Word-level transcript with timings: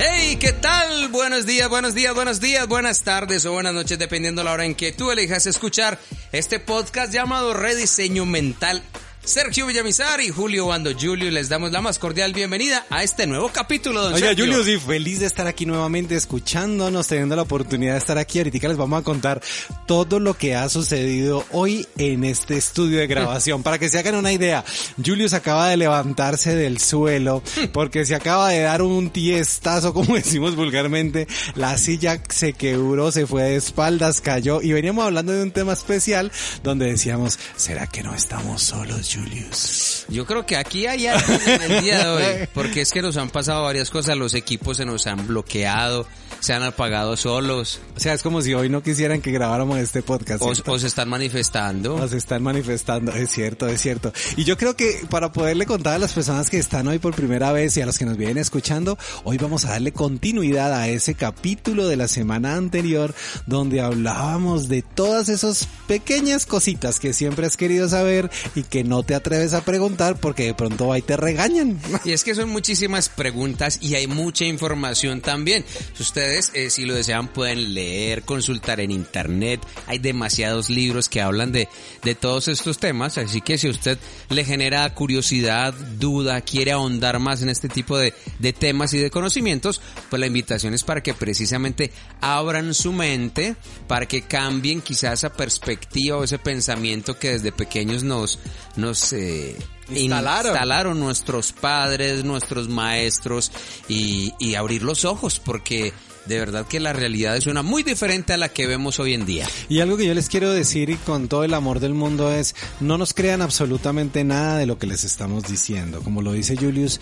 Hey, 0.00 0.36
¿qué 0.36 0.52
tal? 0.52 1.08
Buenos 1.08 1.44
días, 1.44 1.68
buenos 1.68 1.92
días, 1.92 2.14
buenos 2.14 2.38
días, 2.38 2.68
buenas 2.68 3.02
tardes 3.02 3.44
o 3.46 3.52
buenas 3.52 3.74
noches, 3.74 3.98
dependiendo 3.98 4.44
la 4.44 4.52
hora 4.52 4.64
en 4.64 4.76
que 4.76 4.92
tú 4.92 5.10
elijas 5.10 5.46
escuchar 5.46 5.98
este 6.30 6.60
podcast 6.60 7.12
llamado 7.12 7.52
Rediseño 7.52 8.24
Mental 8.24 8.80
Sergio 9.28 9.66
Villamizar 9.66 10.22
y 10.22 10.30
Julio 10.30 10.68
Bando 10.68 10.90
Julio 10.98 11.30
les 11.30 11.50
damos 11.50 11.70
la 11.70 11.82
más 11.82 11.98
cordial 11.98 12.32
bienvenida 12.32 12.86
a 12.88 13.02
este 13.02 13.26
nuevo 13.26 13.50
capítulo. 13.52 14.02
Don 14.02 14.14
Oiga, 14.14 14.28
Sergio. 14.28 14.46
Julio, 14.46 14.64
sí, 14.64 14.78
feliz 14.78 15.20
de 15.20 15.26
estar 15.26 15.46
aquí 15.46 15.66
nuevamente 15.66 16.14
escuchándonos, 16.14 17.06
teniendo 17.08 17.36
la 17.36 17.42
oportunidad 17.42 17.92
de 17.92 17.98
estar 17.98 18.16
aquí. 18.16 18.38
Ahorita 18.38 18.68
les 18.68 18.78
vamos 18.78 18.98
a 18.98 19.04
contar 19.04 19.42
todo 19.86 20.18
lo 20.18 20.32
que 20.32 20.56
ha 20.56 20.66
sucedido 20.70 21.44
hoy 21.50 21.86
en 21.98 22.24
este 22.24 22.56
estudio 22.56 23.00
de 23.00 23.06
grabación. 23.06 23.62
Para 23.62 23.78
que 23.78 23.90
se 23.90 23.98
hagan 23.98 24.14
una 24.14 24.32
idea, 24.32 24.64
Julio 25.04 25.28
se 25.28 25.36
acaba 25.36 25.68
de 25.68 25.76
levantarse 25.76 26.56
del 26.56 26.78
suelo 26.78 27.42
porque 27.74 28.06
se 28.06 28.14
acaba 28.14 28.48
de 28.48 28.60
dar 28.60 28.80
un 28.80 29.10
tiestazo, 29.10 29.92
como 29.92 30.14
decimos 30.16 30.56
vulgarmente. 30.56 31.28
La 31.54 31.76
silla 31.76 32.22
se 32.30 32.54
quebró, 32.54 33.12
se 33.12 33.26
fue 33.26 33.42
de 33.42 33.56
espaldas, 33.56 34.22
cayó 34.22 34.62
y 34.62 34.72
veníamos 34.72 35.04
hablando 35.04 35.32
de 35.32 35.42
un 35.42 35.50
tema 35.50 35.74
especial 35.74 36.32
donde 36.62 36.86
decíamos, 36.86 37.38
¿será 37.56 37.86
que 37.86 38.02
no 38.02 38.14
estamos 38.14 38.62
solos, 38.62 39.17
Julius? 39.18 40.04
Yo 40.08 40.24
creo 40.26 40.46
que 40.46 40.56
aquí 40.56 40.86
hay 40.86 41.06
algo 41.06 41.32
en 41.46 41.62
el 41.62 41.82
día 41.82 41.98
de 41.98 42.08
hoy, 42.08 42.48
porque 42.54 42.80
es 42.80 42.92
que 42.92 43.02
nos 43.02 43.16
han 43.16 43.30
pasado 43.30 43.64
varias 43.64 43.90
cosas, 43.90 44.16
los 44.16 44.34
equipos 44.34 44.76
se 44.76 44.84
nos 44.84 45.06
han 45.06 45.26
bloqueado, 45.26 46.06
se 46.40 46.52
han 46.52 46.62
apagado 46.62 47.16
solos, 47.16 47.80
O 47.96 48.00
sea, 48.00 48.14
es 48.14 48.22
como 48.22 48.42
si 48.42 48.54
hoy 48.54 48.68
no 48.68 48.82
quisieran 48.82 49.20
que 49.20 49.30
grabáramos 49.32 49.78
este 49.78 50.02
podcast. 50.02 50.42
o, 50.42 50.52
o 50.72 50.78
se 50.78 50.86
están 50.86 51.08
manifestando. 51.08 51.98
Nos 51.98 52.12
están 52.12 52.42
manifestando, 52.42 53.12
es 53.12 53.30
cierto, 53.30 53.66
es 53.68 53.80
cierto. 53.80 54.12
Y 54.36 54.44
yo 54.44 54.56
creo 54.56 54.76
que 54.76 55.00
para 55.10 55.32
poderle 55.32 55.66
contar 55.66 55.94
a 55.94 55.98
las 55.98 56.12
personas 56.12 56.50
que 56.50 56.58
están 56.58 56.86
hoy 56.88 56.98
por 56.98 57.14
primera 57.14 57.52
vez 57.52 57.76
y 57.76 57.80
a 57.80 57.86
las 57.86 57.98
que 57.98 58.04
nos 58.04 58.16
vienen 58.16 58.38
escuchando, 58.38 58.98
hoy 59.24 59.36
vamos 59.38 59.64
a 59.64 59.70
darle 59.70 59.92
continuidad 59.92 60.72
a 60.72 60.88
ese 60.88 61.14
capítulo 61.14 61.88
de 61.88 61.96
la 61.96 62.08
semana 62.08 62.54
anterior 62.54 63.14
donde 63.46 63.80
hablábamos 63.80 64.68
de 64.68 64.82
todas 64.82 65.28
esas 65.28 65.68
pequeñas 65.86 66.46
cositas 66.46 66.98
que 67.00 67.12
siempre 67.12 67.46
has 67.46 67.56
querido 67.56 67.88
saber 67.88 68.30
y 68.54 68.62
que 68.62 68.84
no 68.84 69.02
te 69.02 69.14
atreves 69.14 69.54
a 69.54 69.62
preguntar 69.62 70.16
porque 70.20 70.44
de 70.44 70.54
pronto 70.54 70.92
ahí 70.92 71.02
te 71.02 71.16
regañan. 71.16 71.78
Y 72.04 72.12
es 72.12 72.24
que 72.24 72.34
son 72.34 72.48
muchísimas 72.50 73.08
preguntas 73.08 73.78
y 73.80 73.94
hay 73.94 74.06
mucha 74.06 74.44
información 74.44 75.20
también. 75.20 75.64
Ustedes, 75.98 76.27
eh, 76.28 76.70
si 76.70 76.84
lo 76.84 76.94
desean, 76.94 77.28
pueden 77.28 77.74
leer, 77.74 78.22
consultar 78.22 78.80
en 78.80 78.90
internet. 78.90 79.60
Hay 79.86 79.98
demasiados 79.98 80.70
libros 80.70 81.08
que 81.08 81.20
hablan 81.20 81.52
de, 81.52 81.68
de 82.02 82.14
todos 82.14 82.48
estos 82.48 82.78
temas. 82.78 83.18
Así 83.18 83.40
que 83.40 83.58
si 83.58 83.68
a 83.68 83.70
usted 83.70 83.98
le 84.28 84.44
genera 84.44 84.92
curiosidad, 84.94 85.74
duda, 85.74 86.40
quiere 86.40 86.72
ahondar 86.72 87.18
más 87.18 87.42
en 87.42 87.48
este 87.48 87.68
tipo 87.68 87.98
de, 87.98 88.14
de 88.38 88.52
temas 88.52 88.92
y 88.94 88.98
de 88.98 89.10
conocimientos, 89.10 89.80
pues 90.10 90.20
la 90.20 90.26
invitación 90.26 90.74
es 90.74 90.84
para 90.84 91.02
que 91.02 91.14
precisamente 91.14 91.92
abran 92.20 92.74
su 92.74 92.92
mente, 92.92 93.56
para 93.86 94.06
que 94.06 94.22
cambien 94.22 94.80
quizás 94.80 95.14
esa 95.14 95.32
perspectiva 95.32 96.16
o 96.18 96.24
ese 96.24 96.38
pensamiento 96.38 97.18
que 97.18 97.30
desde 97.30 97.52
pequeños 97.52 98.02
nos, 98.04 98.38
nos, 98.76 99.12
eh, 99.12 99.56
Instalaron. 99.90 100.52
instalaron 100.52 101.00
nuestros 101.00 101.52
padres, 101.52 102.22
nuestros 102.24 102.68
maestros 102.68 103.50
y, 103.88 104.34
y 104.38 104.54
abrir 104.54 104.82
los 104.82 105.06
ojos 105.06 105.40
porque 105.40 105.94
de 106.28 106.38
verdad 106.38 106.66
que 106.66 106.78
la 106.78 106.92
realidad 106.92 107.36
es 107.36 107.46
una 107.46 107.62
muy 107.62 107.82
diferente 107.82 108.34
a 108.34 108.36
la 108.36 108.50
que 108.50 108.66
vemos 108.66 109.00
hoy 109.00 109.14
en 109.14 109.24
día. 109.24 109.48
Y 109.68 109.80
algo 109.80 109.96
que 109.96 110.06
yo 110.06 110.14
les 110.14 110.28
quiero 110.28 110.52
decir 110.52 110.90
y 110.90 110.96
con 110.96 111.26
todo 111.26 111.42
el 111.42 111.54
amor 111.54 111.80
del 111.80 111.94
mundo 111.94 112.32
es, 112.32 112.54
no 112.80 112.98
nos 112.98 113.14
crean 113.14 113.40
absolutamente 113.42 114.22
nada 114.24 114.58
de 114.58 114.66
lo 114.66 114.78
que 114.78 114.86
les 114.86 115.04
estamos 115.04 115.44
diciendo. 115.48 116.02
Como 116.02 116.20
lo 116.22 116.32
dice 116.32 116.56
Julius, 116.56 117.00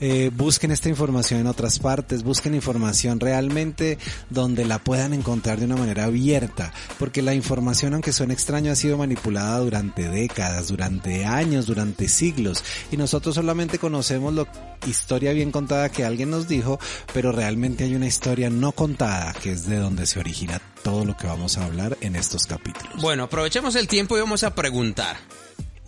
eh, 0.00 0.30
busquen 0.34 0.70
esta 0.70 0.88
información 0.88 1.40
en 1.40 1.46
otras 1.46 1.78
partes, 1.78 2.22
busquen 2.22 2.54
información 2.54 3.20
realmente 3.20 3.98
donde 4.30 4.64
la 4.64 4.78
puedan 4.78 5.12
encontrar 5.12 5.58
de 5.58 5.66
una 5.66 5.76
manera 5.76 6.04
abierta, 6.04 6.72
porque 6.98 7.22
la 7.22 7.34
información, 7.34 7.94
aunque 7.94 8.12
suene 8.12 8.34
extraño, 8.34 8.72
ha 8.72 8.76
sido 8.76 8.98
manipulada 8.98 9.58
durante 9.58 10.08
décadas, 10.08 10.68
durante 10.68 11.24
años, 11.24 11.66
durante 11.66 12.08
siglos, 12.08 12.64
y 12.90 12.96
nosotros 12.96 13.34
solamente 13.34 13.78
conocemos 13.78 14.32
la 14.34 14.46
historia 14.86 15.32
bien 15.32 15.50
contada 15.50 15.88
que 15.88 16.04
alguien 16.04 16.30
nos 16.30 16.48
dijo, 16.48 16.78
pero 17.12 17.32
realmente 17.32 17.84
hay 17.84 17.94
una 17.94 18.06
historia 18.06 18.50
no 18.50 18.72
contada, 18.72 19.32
que 19.34 19.52
es 19.52 19.66
de 19.66 19.78
donde 19.78 20.06
se 20.06 20.20
origina 20.20 20.60
todo 20.82 21.04
lo 21.04 21.16
que 21.16 21.26
vamos 21.26 21.58
a 21.58 21.64
hablar 21.64 21.98
en 22.00 22.16
estos 22.16 22.46
capítulos. 22.46 23.00
Bueno, 23.00 23.24
aprovechemos 23.24 23.74
el 23.74 23.88
tiempo 23.88 24.16
y 24.16 24.20
vamos 24.20 24.44
a 24.44 24.54
preguntar. 24.54 25.16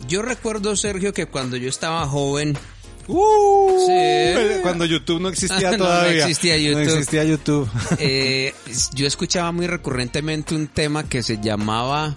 Yo 0.07 0.21
recuerdo, 0.21 0.75
Sergio, 0.75 1.13
que 1.13 1.27
cuando 1.27 1.57
yo 1.57 1.69
estaba 1.69 2.07
joven, 2.07 2.57
Uh, 3.07 3.85
Sí. 3.87 4.59
Cuando 4.61 4.85
YouTube 4.85 5.21
no 5.21 5.29
existía 5.29 5.71
No, 5.71 5.77
no 5.77 5.85
todavía. 5.85 6.21
existía 6.23 6.57
YouTube. 6.57 6.83
No 6.85 6.91
existía 6.91 7.23
YouTube. 7.23 7.69
eh, 7.99 8.53
yo 8.93 9.07
escuchaba 9.07 9.51
muy 9.51 9.67
recurrentemente 9.67 10.55
un 10.55 10.67
tema 10.67 11.03
que 11.07 11.23
se 11.23 11.39
llamaba 11.41 12.15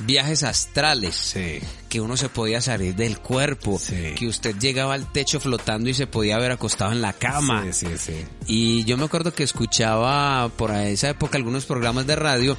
viajes 0.00 0.42
astrales. 0.42 1.14
Sí. 1.16 1.60
que 1.90 2.00
uno 2.00 2.16
se 2.16 2.28
podía 2.28 2.60
salir 2.60 2.94
del 2.94 3.18
cuerpo, 3.18 3.76
Sí. 3.78 4.14
que 4.16 4.28
usted 4.28 4.54
llegaba 4.58 4.94
al 4.94 5.10
techo 5.10 5.40
flotando 5.40 5.90
y 5.90 5.94
se 5.94 6.06
podía 6.06 6.38
ver 6.38 6.52
acostado 6.52 6.92
en 6.92 7.02
la 7.02 7.12
cama. 7.12 7.64
Sí. 7.72 7.88
Y 8.46 8.84
yo 8.84 8.96
me 8.96 9.06
acuerdo 9.06 9.34
que 9.34 9.42
escuchaba 9.42 10.48
por 10.50 10.70
esa 10.70 11.10
época 11.10 11.36
algunos 11.36 11.64
programas 11.66 12.06
de 12.06 12.14
radio 12.14 12.56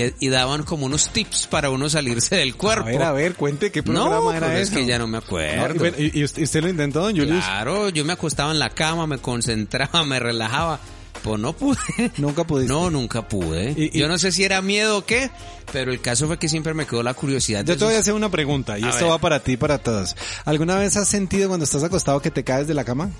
y, 0.00 0.14
y 0.20 0.28
daban 0.28 0.62
como 0.62 0.86
unos 0.86 1.08
tips 1.10 1.46
para 1.48 1.70
uno 1.70 1.88
salirse 1.90 2.36
del 2.36 2.56
cuerpo. 2.56 2.88
A 2.88 2.90
ver, 2.92 3.02
a 3.02 3.12
ver, 3.12 3.34
cuente 3.34 3.70
qué 3.70 3.82
programa 3.82 4.16
no, 4.16 4.32
era 4.32 4.46
pues 4.48 4.60
eso. 4.60 4.72
es 4.72 4.78
que 4.78 4.86
ya 4.86 4.98
no 4.98 5.06
me 5.06 5.18
acuerdo. 5.18 5.86
y, 5.98 6.24
usted, 6.24 6.42
usted 6.42 6.62
lo 6.62 6.68
intentó, 6.68 7.00
don 7.00 7.16
Julius? 7.16 7.44
Claro, 7.44 7.88
yo 7.90 8.04
me 8.04 8.12
acostaba 8.14 8.50
en 8.52 8.58
la 8.58 8.70
cama, 8.70 9.06
me 9.06 9.18
concentraba, 9.18 10.04
me 10.06 10.18
relajaba. 10.18 10.80
Pues 11.22 11.38
no 11.38 11.52
pude. 11.52 11.78
Nunca 12.16 12.42
pudiste. 12.44 12.72
No, 12.72 12.90
nunca 12.90 13.28
pude. 13.28 13.74
Y- 13.76 13.90
y- 13.96 14.00
Yo 14.00 14.08
no 14.08 14.18
sé 14.18 14.32
si 14.32 14.42
era 14.42 14.60
miedo 14.60 14.98
o 14.98 15.04
qué, 15.06 15.30
pero 15.72 15.92
el 15.92 16.00
caso 16.00 16.26
fue 16.26 16.36
que 16.36 16.48
siempre 16.48 16.74
me 16.74 16.84
quedó 16.84 17.04
la 17.04 17.14
curiosidad. 17.14 17.64
Yo 17.64 17.76
te 17.78 17.84
voy 17.84 17.94
a 17.94 18.00
hacer 18.00 18.14
una 18.14 18.28
pregunta 18.28 18.76
y 18.76 18.82
A 18.82 18.88
esto 18.88 19.04
ver. 19.04 19.12
va 19.12 19.18
para 19.18 19.38
ti 19.40 19.52
y 19.52 19.56
para 19.56 19.78
todos. 19.78 20.16
¿Alguna 20.44 20.74
vez 20.76 20.96
has 20.96 21.08
sentido 21.08 21.46
cuando 21.48 21.62
estás 21.64 21.84
acostado 21.84 22.20
que 22.20 22.32
te 22.32 22.42
caes 22.42 22.66
de 22.66 22.74
la 22.74 22.82
cama? 22.84 23.10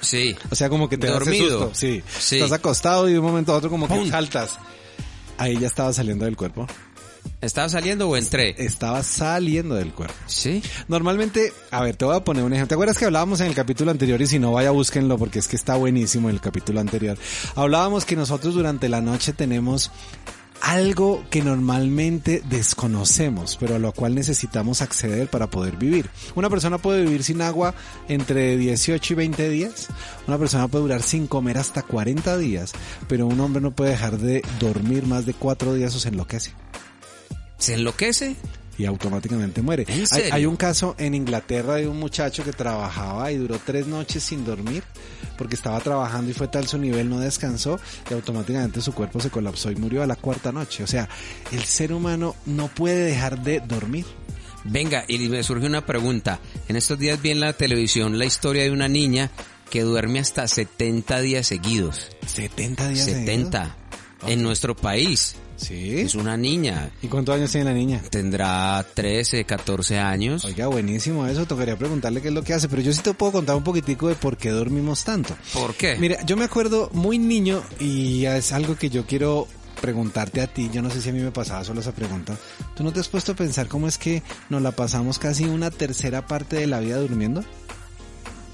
Sí. 0.00 0.36
O 0.50 0.54
sea, 0.54 0.68
como 0.68 0.88
que 0.88 0.96
te 0.96 1.08
ese 1.08 1.14
Dormido. 1.14 1.58
susto. 1.62 1.74
Sí. 1.74 2.02
Sí. 2.20 2.36
Estás 2.36 2.52
acostado 2.52 3.08
y 3.08 3.14
de 3.14 3.18
un 3.18 3.24
momento 3.24 3.52
a 3.52 3.56
otro 3.56 3.68
como 3.68 3.88
que 3.88 4.08
saltas. 4.08 4.56
Ahí 5.40 5.58
ya 5.58 5.68
estaba 5.68 5.90
saliendo 5.94 6.26
del 6.26 6.36
cuerpo. 6.36 6.66
¿Estaba 7.40 7.70
saliendo 7.70 8.06
o 8.10 8.16
entré? 8.18 8.54
Estaba 8.58 9.02
saliendo 9.02 9.74
del 9.74 9.92
cuerpo. 9.94 10.14
Sí. 10.26 10.62
Normalmente, 10.86 11.54
a 11.70 11.80
ver, 11.80 11.96
te 11.96 12.04
voy 12.04 12.14
a 12.14 12.22
poner 12.22 12.44
un 12.44 12.52
ejemplo. 12.52 12.68
¿Te 12.68 12.74
acuerdas 12.74 12.98
que 12.98 13.06
hablábamos 13.06 13.40
en 13.40 13.46
el 13.46 13.54
capítulo 13.54 13.90
anterior? 13.90 14.20
Y 14.20 14.26
si 14.26 14.38
no, 14.38 14.52
vaya, 14.52 14.70
búsquenlo 14.70 15.16
porque 15.16 15.38
es 15.38 15.48
que 15.48 15.56
está 15.56 15.76
buenísimo 15.76 16.28
el 16.28 16.42
capítulo 16.42 16.80
anterior. 16.80 17.16
Hablábamos 17.54 18.04
que 18.04 18.16
nosotros 18.16 18.54
durante 18.54 18.90
la 18.90 19.00
noche 19.00 19.32
tenemos 19.32 19.90
algo 20.60 21.24
que 21.30 21.42
normalmente 21.42 22.42
desconocemos, 22.48 23.56
pero 23.58 23.76
a 23.76 23.78
lo 23.78 23.92
cual 23.92 24.14
necesitamos 24.14 24.82
acceder 24.82 25.28
para 25.28 25.48
poder 25.48 25.76
vivir. 25.76 26.10
Una 26.34 26.50
persona 26.50 26.78
puede 26.78 27.04
vivir 27.04 27.24
sin 27.24 27.42
agua 27.42 27.74
entre 28.08 28.56
18 28.56 29.12
y 29.12 29.16
20 29.16 29.48
días. 29.48 29.88
Una 30.26 30.38
persona 30.38 30.68
puede 30.68 30.82
durar 30.82 31.02
sin 31.02 31.26
comer 31.26 31.58
hasta 31.58 31.82
40 31.82 32.36
días, 32.38 32.72
pero 33.08 33.26
un 33.26 33.40
hombre 33.40 33.60
no 33.60 33.70
puede 33.70 33.90
dejar 33.90 34.18
de 34.18 34.42
dormir 34.58 35.06
más 35.06 35.26
de 35.26 35.34
4 35.34 35.74
días 35.74 35.94
o 35.94 35.98
se 35.98 36.08
enloquece 36.08 36.52
¿Se 37.58 37.74
enloquece? 37.74 38.36
Y 38.80 38.86
automáticamente 38.86 39.60
muere. 39.60 39.84
¿En 39.86 40.04
Hay, 40.32 40.46
un 40.46 40.56
caso 40.56 40.94
en 40.96 41.14
Inglaterra 41.14 41.74
de 41.74 41.86
un 41.86 41.98
muchacho 41.98 42.42
que 42.42 42.52
trabajaba 42.52 43.30
y 43.30 43.36
duró 43.36 43.60
tres 43.62 43.86
noches 43.86 44.22
sin 44.22 44.42
dormir 44.42 44.82
porque 45.36 45.54
estaba 45.54 45.78
trabajando 45.80 46.30
y 46.30 46.34
fue 46.34 46.48
tal 46.48 46.66
su 46.66 46.78
nivel, 46.78 47.10
no 47.10 47.20
descansó 47.20 47.78
y 48.10 48.14
automáticamente 48.14 48.80
su 48.80 48.94
cuerpo 48.94 49.20
se 49.20 49.28
colapsó 49.28 49.70
y 49.70 49.76
murió 49.76 50.02
a 50.02 50.06
la 50.06 50.16
cuarta 50.16 50.50
noche. 50.50 50.82
O 50.82 50.86
sea, 50.86 51.10
el 51.52 51.62
ser 51.64 51.92
humano 51.92 52.34
no 52.46 52.68
puede 52.68 53.04
dejar 53.04 53.42
de 53.42 53.60
dormir. 53.60 54.06
Venga, 54.64 55.04
y 55.08 55.18
me 55.28 55.42
surge 55.42 55.66
una 55.66 55.84
pregunta. 55.84 56.40
En 56.68 56.76
estos 56.76 56.98
días 56.98 57.20
vi 57.20 57.30
en 57.30 57.40
la 57.40 57.52
televisión 57.52 58.18
la 58.18 58.24
historia 58.24 58.62
de 58.62 58.70
una 58.70 58.88
niña 58.88 59.30
que 59.68 59.82
duerme 59.82 60.20
hasta 60.20 60.48
70 60.48 61.20
días 61.20 61.46
seguidos. 61.46 62.08
70 62.26 62.88
días. 62.88 63.04
seguidos. 63.04 63.79
70. 64.20 64.32
En 64.32 64.42
nuestro 64.42 64.76
país. 64.76 65.36
Sí. 65.56 66.00
Es 66.00 66.14
una 66.14 66.36
niña. 66.36 66.90
¿Y 67.02 67.08
cuántos 67.08 67.34
años 67.34 67.50
tiene 67.50 67.70
la 67.70 67.76
niña? 67.76 68.00
Tendrá 68.10 68.84
13, 68.94 69.44
14 69.44 69.98
años. 69.98 70.44
Oiga, 70.44 70.68
buenísimo 70.68 71.26
eso, 71.26 71.44
tocaría 71.46 71.76
preguntarle 71.76 72.22
qué 72.22 72.28
es 72.28 72.34
lo 72.34 72.42
que 72.42 72.54
hace, 72.54 72.68
pero 72.68 72.80
yo 72.80 72.92
sí 72.92 73.00
te 73.02 73.12
puedo 73.12 73.32
contar 73.32 73.56
un 73.56 73.64
poquitico 73.64 74.08
de 74.08 74.14
por 74.14 74.36
qué 74.36 74.50
dormimos 74.50 75.04
tanto. 75.04 75.36
¿Por 75.52 75.74
qué? 75.74 75.96
Mira, 75.98 76.24
yo 76.24 76.36
me 76.36 76.44
acuerdo 76.44 76.88
muy 76.92 77.18
niño 77.18 77.62
y 77.78 78.24
es 78.24 78.52
algo 78.52 78.76
que 78.76 78.88
yo 78.88 79.04
quiero 79.04 79.46
preguntarte 79.80 80.40
a 80.40 80.46
ti, 80.46 80.70
yo 80.72 80.82
no 80.82 80.90
sé 80.90 81.00
si 81.00 81.08
a 81.08 81.12
mí 81.12 81.20
me 81.20 81.30
pasaba 81.30 81.64
solo 81.64 81.80
esa 81.80 81.92
pregunta, 81.92 82.36
¿tú 82.76 82.84
no 82.84 82.92
te 82.92 83.00
has 83.00 83.08
puesto 83.08 83.32
a 83.32 83.34
pensar 83.34 83.66
cómo 83.66 83.88
es 83.88 83.96
que 83.96 84.22
nos 84.50 84.60
la 84.60 84.72
pasamos 84.72 85.18
casi 85.18 85.44
una 85.44 85.70
tercera 85.70 86.26
parte 86.26 86.56
de 86.56 86.66
la 86.66 86.80
vida 86.80 86.98
durmiendo? 86.98 87.42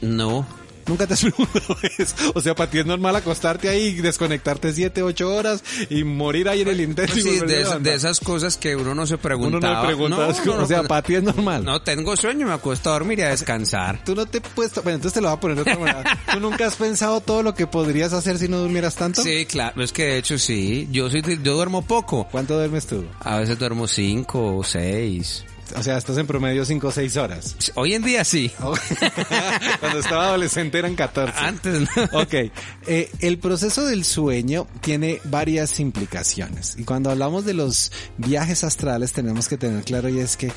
No. 0.01 0.47
Nunca 0.87 1.07
te 1.07 1.15
has 1.15 1.21
preguntado 1.23 1.77
eso. 1.99 2.15
O 2.35 2.41
sea, 2.41 2.55
para 2.55 2.71
ti 2.71 2.79
es 2.79 2.87
normal 2.87 3.17
acostarte 3.17 3.69
ahí 3.69 3.87
y 3.89 3.95
desconectarte 4.03 4.73
7, 4.73 5.03
8 5.03 5.35
horas 5.35 5.65
y 5.91 6.05
morir 6.05 6.49
ahí 6.49 6.63
en 6.63 6.69
el 6.69 6.81
intento. 6.81 7.13
Pues 7.13 7.25
sí, 7.25 7.41
de, 7.41 7.95
esas 7.95 8.21
cosas 8.21 8.57
que 8.57 8.77
uno 8.77 8.95
no 8.95 9.07
se 9.07 9.15
Uno 9.15 9.23
preguntaba. 9.23 9.75
no 9.75 9.81
le 9.83 9.87
pregunta, 9.87 10.29
es 10.29 10.41
como- 10.41 10.63
o 10.63 10.67
sea, 10.67 10.83
para 10.85 11.03
ti 11.03 11.15
es 11.15 11.23
normal. 11.23 11.65
No, 11.65 11.81
tengo 11.83 12.17
sueño, 12.17 12.47
me 12.47 12.53
acuesto 12.53 12.91
a 12.91 12.95
dormir 12.95 13.19
y 13.19 13.23
a 13.23 13.31
descansar. 13.31 14.03
Tú 14.05 14.15
no 14.15 14.27
te 14.27 14.39
has 14.39 14.49
puesto, 14.51 14.83
bueno, 14.83 14.97
entonces 14.97 15.15
te 15.15 15.21
lo 15.21 15.29
voy 15.29 15.37
a 15.37 15.41
poner 15.41 15.57
de 15.57 15.63
otra 15.63 15.79
manera. 15.79 16.19
¿Tú 16.33 16.41
nunca 16.41 16.67
has 16.67 16.77
pensado 16.77 17.21
todo 17.21 17.43
lo 17.43 17.55
que 17.55 17.67
podrías 17.67 18.13
hacer 18.13 18.39
si 18.39 18.49
no 18.49 18.59
durmieras 18.59 18.95
tanto? 18.95 19.23
Sí, 19.23 19.47
claro, 19.47 19.83
es 19.83 19.93
que 19.93 20.05
de 20.05 20.19
hecho 20.19 20.39
sí. 20.39 20.89
Yo 20.91 21.11
soy, 21.11 21.23
yo 21.43 21.55
duermo 21.55 21.83
poco. 21.83 22.29
¿Cuánto 22.31 22.55
duermes 22.55 22.87
tú? 22.87 23.05
A 23.21 23.39
veces 23.39 23.59
duermo 23.59 23.87
cinco 23.89 24.57
o 24.57 24.65
seis. 24.65 25.45
O 25.75 25.83
sea, 25.83 25.97
estás 25.99 26.17
en 26.19 26.27
promedio 26.27 26.65
5 26.65 26.87
o 26.87 26.91
6 26.91 27.17
horas. 27.17 27.57
Hoy 27.75 27.95
en 27.95 28.03
día 28.03 28.25
sí. 28.25 28.53
Cuando 29.81 29.99
estaba 29.99 30.27
adolescente 30.29 30.79
eran 30.79 30.95
14. 30.95 31.33
Antes 31.39 31.81
no. 31.81 31.89
Ok, 32.21 32.35
eh, 32.87 33.11
el 33.21 33.39
proceso 33.39 33.85
del 33.85 34.05
sueño 34.05 34.67
tiene 34.81 35.21
varias 35.25 35.81
implicaciones 35.81 36.77
y 36.79 36.85
cuando 36.85 37.11
hablamos 37.11 37.45
de 37.45 37.55
los 37.55 37.91
viajes 38.17 38.65
astrales 38.65 39.13
tenemos 39.13 39.49
que 39.49 39.57
tener 39.57 39.83
claro 39.85 40.09
y 40.09 40.21
es 40.21 40.37
que 40.37 40.53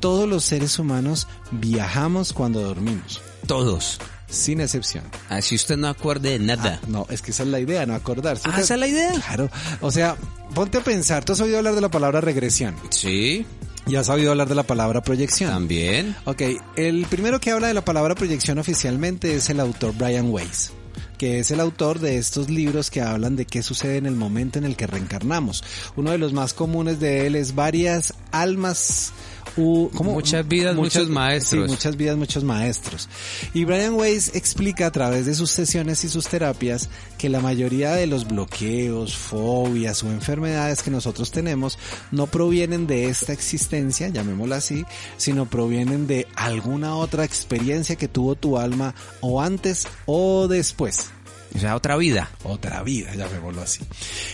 todos 0.00 0.28
los 0.28 0.44
seres 0.44 0.78
humanos 0.78 1.28
viajamos 1.50 2.32
cuando 2.32 2.60
dormimos, 2.60 3.22
Todos. 3.46 3.98
sin 4.28 4.60
excepción. 4.60 5.04
Así 5.28 5.54
usted 5.54 5.76
no 5.76 5.88
acuerde 5.88 6.30
de 6.30 6.38
nada. 6.40 6.80
No, 6.88 7.06
es 7.08 7.22
que 7.22 7.30
esa 7.30 7.42
es 7.44 7.48
la 7.48 7.60
idea, 7.60 7.86
no 7.86 7.94
acordarse. 7.94 8.42
Ah, 8.52 8.60
¿esa 8.60 8.74
es 8.74 8.80
la 8.80 8.86
idea? 8.86 9.12
Claro, 9.12 9.48
o 9.80 9.90
sea, 9.90 10.16
ponte 10.54 10.78
a 10.78 10.80
pensar, 10.84 11.24
tú 11.24 11.32
has 11.32 11.40
oído 11.40 11.58
hablar 11.58 11.74
de 11.74 11.80
la 11.80 11.90
palabra 11.90 12.20
regresión 12.20 12.76
Sí, 12.90 13.44
y 13.86 13.96
has 13.96 14.08
oído 14.08 14.30
hablar 14.30 14.48
de 14.48 14.54
la 14.54 14.62
palabra 14.62 15.02
proyección. 15.02 15.50
también. 15.50 16.16
Ok, 16.24 16.42
el 16.76 17.04
primero 17.06 17.40
que 17.40 17.50
habla 17.50 17.68
de 17.68 17.74
la 17.74 17.84
palabra 17.84 18.14
proyección 18.14 18.58
oficialmente 18.58 19.34
es 19.34 19.50
el 19.50 19.60
autor 19.60 19.94
Brian 19.96 20.30
Weiss 20.30 20.72
que 21.18 21.38
es 21.38 21.50
el 21.50 21.60
autor 21.60 22.00
de 22.00 22.18
estos 22.18 22.50
libros 22.50 22.90
que 22.90 23.00
hablan 23.00 23.36
de 23.36 23.46
qué 23.46 23.62
sucede 23.62 23.96
en 23.98 24.06
el 24.06 24.16
momento 24.16 24.58
en 24.58 24.64
el 24.64 24.76
que 24.76 24.86
reencarnamos. 24.86 25.62
Uno 25.96 26.10
de 26.10 26.18
los 26.18 26.32
más 26.32 26.54
comunes 26.54 26.98
de 27.00 27.26
él 27.26 27.36
es 27.36 27.54
varias 27.54 28.14
almas 28.32 29.12
Muchas 29.56 30.46
vidas, 30.48 30.74
muchos 30.74 31.08
maestros. 31.08 31.66
Sí, 31.66 31.70
muchas 31.70 31.96
vidas, 31.96 32.16
muchos 32.16 32.44
maestros. 32.44 33.08
Y 33.52 33.64
Brian 33.64 33.94
Weiss 33.94 34.34
explica 34.34 34.86
a 34.86 34.90
través 34.90 35.26
de 35.26 35.34
sus 35.34 35.50
sesiones 35.50 36.04
y 36.04 36.08
sus 36.08 36.28
terapias 36.28 36.88
que 37.18 37.28
la 37.28 37.40
mayoría 37.40 37.92
de 37.92 38.06
los 38.06 38.26
bloqueos, 38.26 39.16
fobias 39.16 40.02
o 40.02 40.10
enfermedades 40.10 40.82
que 40.82 40.90
nosotros 40.90 41.30
tenemos 41.30 41.78
no 42.10 42.26
provienen 42.26 42.86
de 42.86 43.08
esta 43.08 43.32
existencia, 43.32 44.08
llamémosla 44.08 44.56
así, 44.56 44.84
sino 45.16 45.46
provienen 45.46 46.06
de 46.06 46.26
alguna 46.34 46.96
otra 46.96 47.24
experiencia 47.24 47.96
que 47.96 48.08
tuvo 48.08 48.34
tu 48.34 48.58
alma 48.58 48.94
o 49.20 49.40
antes 49.40 49.86
o 50.06 50.48
después 50.48 51.10
O 51.54 51.58
sea, 51.58 51.76
otra 51.76 51.96
vida. 51.96 52.30
otra 52.42 52.82
vida, 52.82 53.14
llamémoslo 53.14 53.62
así. 53.62 53.80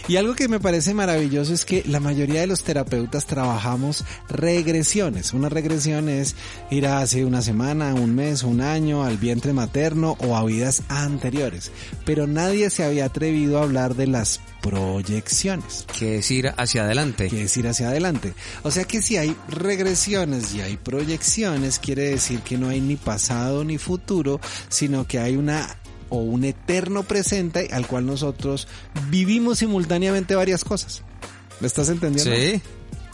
Y 0.08 0.17
algo 0.17 0.34
que 0.34 0.49
me 0.49 0.58
parece 0.58 0.94
maravilloso 0.94 1.52
es 1.52 1.64
que 1.64 1.82
la 1.87 2.00
mayoría 2.00 2.40
de 2.40 2.46
los 2.46 2.62
terapeutas 2.62 3.26
trabajamos 3.26 4.05
regresiones. 4.28 5.34
Una 5.34 5.49
regresión 5.49 6.08
es 6.08 6.34
ir 6.70 6.87
a 6.87 7.00
hace 7.00 7.25
una 7.25 7.43
semana, 7.43 7.94
un 7.94 8.14
mes, 8.14 8.43
un 8.43 8.61
año, 8.61 9.05
al 9.05 9.19
vientre 9.19 9.52
materno 9.52 10.17
o 10.20 10.37
a 10.37 10.44
vidas 10.44 10.82
anteriores. 10.88 11.72
Pero 12.05 12.26
nadie 12.26 12.70
se 12.70 12.84
había 12.84 13.05
atrevido 13.05 13.58
a 13.58 13.64
hablar 13.64 13.94
de 13.94 14.06
las 14.06 14.40
proyecciones 14.62 15.87
Que 15.99 16.19
es 16.19 16.31
ir 16.31 16.52
hacia 16.56 16.82
adelante. 16.84 17.28
que 17.28 17.44
es 17.44 17.56
ir 17.56 17.69
hacia 17.69 17.88
adelante. 17.88 18.34
O 18.62 18.70
sea 18.70 18.84
que 18.84 19.02
si 19.02 19.17
hay 19.17 19.37
regresiones 19.49 20.55
y 20.55 20.61
hay 20.61 20.76
proyecciones, 20.76 21.78
quiere 21.78 22.11
decir 22.11 22.40
que 22.40 22.58
no 22.58 22.69
hay 22.69 22.81
ni 22.81 22.96
pasado 22.96 23.64
ni 23.64 23.78
futuro, 23.78 24.40
sino 24.69 25.06
que 25.06 25.19
hay 25.19 25.37
una 25.37 25.76
o 26.10 26.18
un 26.18 26.44
eterno 26.44 27.02
presente 27.02 27.68
al 27.72 27.86
cual 27.86 28.06
nosotros 28.06 28.68
vivimos 29.08 29.58
simultáneamente 29.58 30.34
varias 30.34 30.64
cosas. 30.64 31.02
¿Me 31.60 31.66
estás 31.66 31.88
entendiendo? 31.88 32.34
Sí. 32.34 32.60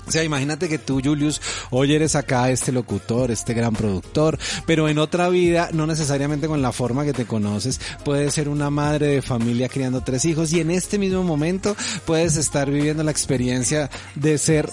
O 0.06 0.12
sea, 0.12 0.22
imagínate 0.22 0.68
que 0.68 0.78
tú, 0.78 1.00
Julius, 1.02 1.40
hoy 1.70 1.92
eres 1.92 2.14
acá 2.14 2.50
este 2.50 2.70
locutor, 2.70 3.32
este 3.32 3.54
gran 3.54 3.74
productor, 3.74 4.38
pero 4.64 4.88
en 4.88 4.98
otra 4.98 5.28
vida, 5.28 5.70
no 5.72 5.86
necesariamente 5.86 6.46
con 6.46 6.62
la 6.62 6.70
forma 6.70 7.04
que 7.04 7.12
te 7.12 7.24
conoces, 7.24 7.80
puedes 8.04 8.32
ser 8.32 8.48
una 8.48 8.70
madre 8.70 9.08
de 9.08 9.22
familia 9.22 9.68
criando 9.68 10.02
tres 10.02 10.24
hijos 10.24 10.52
y 10.52 10.60
en 10.60 10.70
este 10.70 10.98
mismo 10.98 11.24
momento 11.24 11.74
puedes 12.04 12.36
estar 12.36 12.70
viviendo 12.70 13.02
la 13.02 13.10
experiencia 13.10 13.90
de 14.14 14.38
ser 14.38 14.70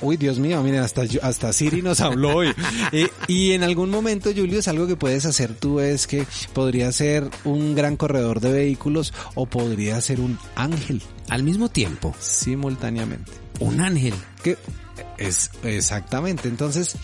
Uy, 0.00 0.16
Dios 0.16 0.38
mío, 0.38 0.62
miren, 0.62 0.80
hasta, 0.80 1.02
hasta 1.22 1.52
Siri 1.52 1.82
nos 1.82 2.00
habló 2.00 2.36
hoy. 2.36 2.54
Eh, 2.92 3.08
y 3.26 3.52
en 3.52 3.62
algún 3.64 3.90
momento, 3.90 4.30
Julius, 4.34 4.68
algo 4.68 4.86
que 4.86 4.96
puedes 4.96 5.26
hacer 5.26 5.54
tú 5.54 5.80
es 5.80 6.06
que 6.06 6.24
podría 6.52 6.90
ser 6.92 7.28
un 7.44 7.74
gran 7.74 7.96
corredor 7.96 8.40
de 8.40 8.52
vehículos 8.52 9.12
o 9.34 9.46
podría 9.46 10.00
ser 10.00 10.20
un 10.20 10.38
ángel 10.54 11.02
Al 11.28 11.42
mismo 11.42 11.68
tiempo. 11.68 12.14
simultáneamente. 12.18 13.32
Un 13.60 13.80
ángel. 13.80 14.14
Que 14.42 14.56
es 15.18 15.50
exactamente. 15.64 16.48
Entonces, 16.48 16.94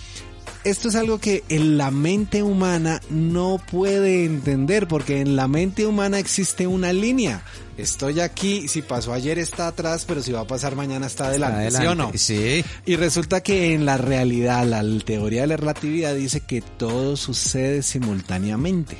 esto 0.64 0.88
es 0.88 0.96
algo 0.96 1.18
que 1.18 1.44
en 1.48 1.78
la 1.78 1.90
mente 1.90 2.42
humana 2.42 3.00
no 3.10 3.60
puede 3.70 4.24
entender 4.24 4.88
porque 4.88 5.20
en 5.20 5.36
la 5.36 5.46
mente 5.46 5.86
humana 5.86 6.18
existe 6.18 6.66
una 6.66 6.92
línea. 6.92 7.42
Estoy 7.76 8.20
aquí, 8.20 8.68
si 8.68 8.82
pasó 8.82 9.12
ayer 9.12 9.38
está 9.38 9.68
atrás, 9.68 10.04
pero 10.06 10.22
si 10.22 10.32
va 10.32 10.40
a 10.40 10.46
pasar 10.46 10.76
mañana 10.76 11.06
está 11.06 11.26
adelante, 11.26 11.70
¿sí 11.70 11.86
o 11.86 11.94
no? 11.94 12.12
Sí. 12.14 12.64
Y 12.86 12.96
resulta 12.96 13.42
que 13.42 13.74
en 13.74 13.84
la 13.84 13.96
realidad, 13.96 14.64
la 14.66 14.82
teoría 15.04 15.42
de 15.42 15.48
la 15.48 15.56
relatividad 15.56 16.14
dice 16.14 16.40
que 16.40 16.60
todo 16.62 17.16
sucede 17.16 17.82
simultáneamente. 17.82 18.96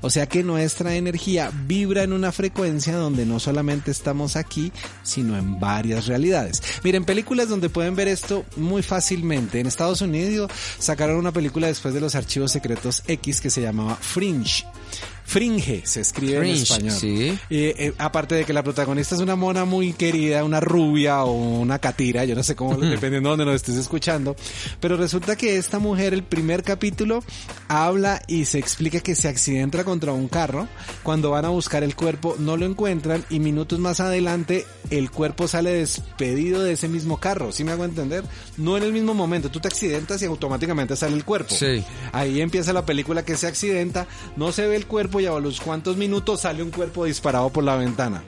O 0.00 0.10
sea 0.10 0.26
que 0.26 0.42
nuestra 0.42 0.94
energía 0.94 1.50
vibra 1.66 2.02
en 2.02 2.12
una 2.12 2.32
frecuencia 2.32 2.96
donde 2.96 3.26
no 3.26 3.40
solamente 3.40 3.90
estamos 3.90 4.36
aquí, 4.36 4.72
sino 5.02 5.36
en 5.36 5.58
varias 5.58 6.06
realidades. 6.06 6.62
Miren, 6.82 7.04
películas 7.04 7.48
donde 7.48 7.68
pueden 7.68 7.96
ver 7.96 8.08
esto 8.08 8.44
muy 8.56 8.82
fácilmente. 8.82 9.60
En 9.60 9.66
Estados 9.66 10.00
Unidos 10.00 10.50
sacaron 10.78 11.16
una 11.16 11.32
película 11.32 11.66
después 11.66 11.94
de 11.94 12.00
los 12.00 12.14
archivos 12.14 12.52
secretos 12.52 13.02
X 13.06 13.40
que 13.40 13.50
se 13.50 13.62
llamaba 13.62 13.96
Fringe. 13.96 14.64
Fringe 15.26 15.82
se 15.84 16.00
escribe 16.02 16.36
en 16.36 16.56
español. 16.56 16.92
sí. 16.92 17.38
Eh, 17.50 17.74
eh, 17.78 17.92
aparte 17.98 18.36
de 18.36 18.44
que 18.44 18.52
la 18.52 18.62
protagonista 18.62 19.16
es 19.16 19.20
una 19.20 19.34
mona 19.34 19.64
muy 19.64 19.92
querida, 19.92 20.44
una 20.44 20.60
rubia 20.60 21.24
o 21.24 21.32
una 21.32 21.80
catira, 21.80 22.24
yo 22.24 22.36
no 22.36 22.44
sé 22.44 22.54
cómo, 22.54 22.76
dependiendo 22.76 23.30
de 23.30 23.32
donde 23.32 23.44
nos 23.44 23.56
estés 23.56 23.74
escuchando, 23.74 24.36
pero 24.78 24.96
resulta 24.96 25.34
que 25.34 25.56
esta 25.56 25.80
mujer, 25.80 26.14
el 26.14 26.22
primer 26.22 26.62
capítulo, 26.62 27.24
habla 27.66 28.22
y 28.28 28.44
se 28.44 28.60
explica 28.60 29.00
que 29.00 29.16
se 29.16 29.28
accidenta 29.28 29.82
contra 29.82 30.12
un 30.12 30.28
carro, 30.28 30.68
cuando 31.02 31.30
van 31.30 31.44
a 31.44 31.48
buscar 31.48 31.82
el 31.82 31.96
cuerpo 31.96 32.36
no 32.38 32.56
lo 32.56 32.64
encuentran 32.64 33.24
y 33.28 33.40
minutos 33.40 33.80
más 33.80 33.98
adelante 33.98 34.64
el 34.90 35.10
cuerpo 35.10 35.48
sale 35.48 35.72
despedido 35.72 36.62
de 36.62 36.74
ese 36.74 36.86
mismo 36.86 37.18
carro, 37.18 37.50
¿sí 37.50 37.64
me 37.64 37.72
hago 37.72 37.84
entender? 37.84 38.22
No 38.56 38.76
en 38.76 38.84
el 38.84 38.92
mismo 38.92 39.12
momento, 39.12 39.50
tú 39.50 39.58
te 39.58 39.66
accidentas 39.66 40.22
y 40.22 40.26
automáticamente 40.26 40.94
sale 40.94 41.16
el 41.16 41.24
cuerpo. 41.24 41.52
Sí. 41.52 41.82
Ahí 42.12 42.40
empieza 42.40 42.72
la 42.72 42.86
película 42.86 43.24
que 43.24 43.36
se 43.36 43.48
accidenta, 43.48 44.06
no 44.36 44.52
se 44.52 44.68
ve 44.68 44.76
el 44.76 44.86
cuerpo 44.86 45.15
y 45.20 45.26
a 45.26 45.32
los 45.38 45.60
cuantos 45.60 45.96
minutos 45.96 46.42
sale 46.42 46.62
un 46.62 46.70
cuerpo 46.70 47.04
disparado 47.04 47.50
por 47.50 47.64
la 47.64 47.76
ventana. 47.76 48.22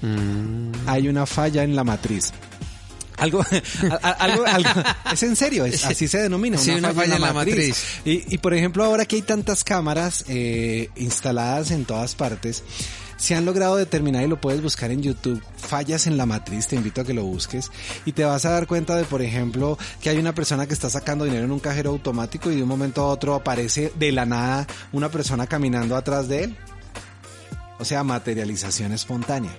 Mm. 0.00 0.72
Hay 0.86 1.08
una 1.08 1.26
falla 1.26 1.62
en 1.62 1.76
la 1.76 1.84
matriz. 1.84 2.32
Algo, 3.18 3.44
algo, 4.18 4.44
algo- 4.46 4.82
es 5.12 5.22
en 5.22 5.36
serio, 5.36 5.64
es- 5.64 5.84
así 5.84 6.08
se 6.08 6.18
denomina. 6.18 6.58
Sí, 6.58 6.70
una 6.72 6.92
falla 6.92 7.14
en 7.16 7.20
la 7.20 7.32
matriz. 7.32 8.00
Y, 8.04 8.34
y 8.34 8.38
por 8.38 8.52
ejemplo, 8.54 8.84
ahora 8.84 9.04
que 9.04 9.16
hay 9.16 9.22
tantas 9.22 9.62
cámaras 9.62 10.24
eh, 10.28 10.88
instaladas 10.96 11.70
en 11.70 11.84
todas 11.84 12.14
partes, 12.16 12.64
se 13.22 13.36
han 13.36 13.44
logrado 13.44 13.76
determinar 13.76 14.24
y 14.24 14.26
lo 14.26 14.40
puedes 14.40 14.60
buscar 14.60 14.90
en 14.90 15.00
YouTube, 15.00 15.40
fallas 15.56 16.08
en 16.08 16.16
la 16.16 16.26
matriz, 16.26 16.66
te 16.66 16.74
invito 16.74 17.02
a 17.02 17.04
que 17.04 17.14
lo 17.14 17.22
busques 17.22 17.70
y 18.04 18.10
te 18.12 18.24
vas 18.24 18.44
a 18.46 18.50
dar 18.50 18.66
cuenta 18.66 18.96
de, 18.96 19.04
por 19.04 19.22
ejemplo, 19.22 19.78
que 20.00 20.10
hay 20.10 20.18
una 20.18 20.34
persona 20.34 20.66
que 20.66 20.74
está 20.74 20.90
sacando 20.90 21.24
dinero 21.24 21.44
en 21.44 21.52
un 21.52 21.60
cajero 21.60 21.90
automático 21.90 22.50
y 22.50 22.56
de 22.56 22.62
un 22.64 22.68
momento 22.68 23.02
a 23.02 23.06
otro 23.06 23.36
aparece 23.36 23.92
de 23.94 24.10
la 24.10 24.26
nada 24.26 24.66
una 24.90 25.08
persona 25.08 25.46
caminando 25.46 25.94
atrás 25.94 26.26
de 26.26 26.42
él. 26.44 26.56
O 27.78 27.84
sea, 27.84 28.02
materialización 28.02 28.90
espontánea. 28.92 29.56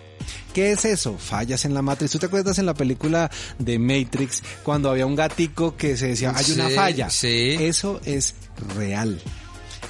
¿Qué 0.54 0.72
es 0.74 0.84
eso? 0.86 1.18
Fallas 1.18 1.64
en 1.64 1.74
la 1.74 1.82
matriz. 1.82 2.12
¿Tú 2.12 2.20
te 2.20 2.26
acuerdas 2.26 2.60
en 2.60 2.66
la 2.66 2.74
película 2.74 3.32
de 3.60 3.80
Matrix 3.80 4.44
cuando 4.64 4.90
había 4.92 5.06
un 5.06 5.16
gatico 5.16 5.78
que 5.78 5.96
se 5.98 6.08
decía, 6.10 6.34
hay 6.36 6.52
una 6.52 6.68
Sí, 6.70 6.76
falla? 6.76 7.10
sí. 7.10 7.56
Eso 7.60 8.02
es 8.06 8.36
real. 8.78 9.22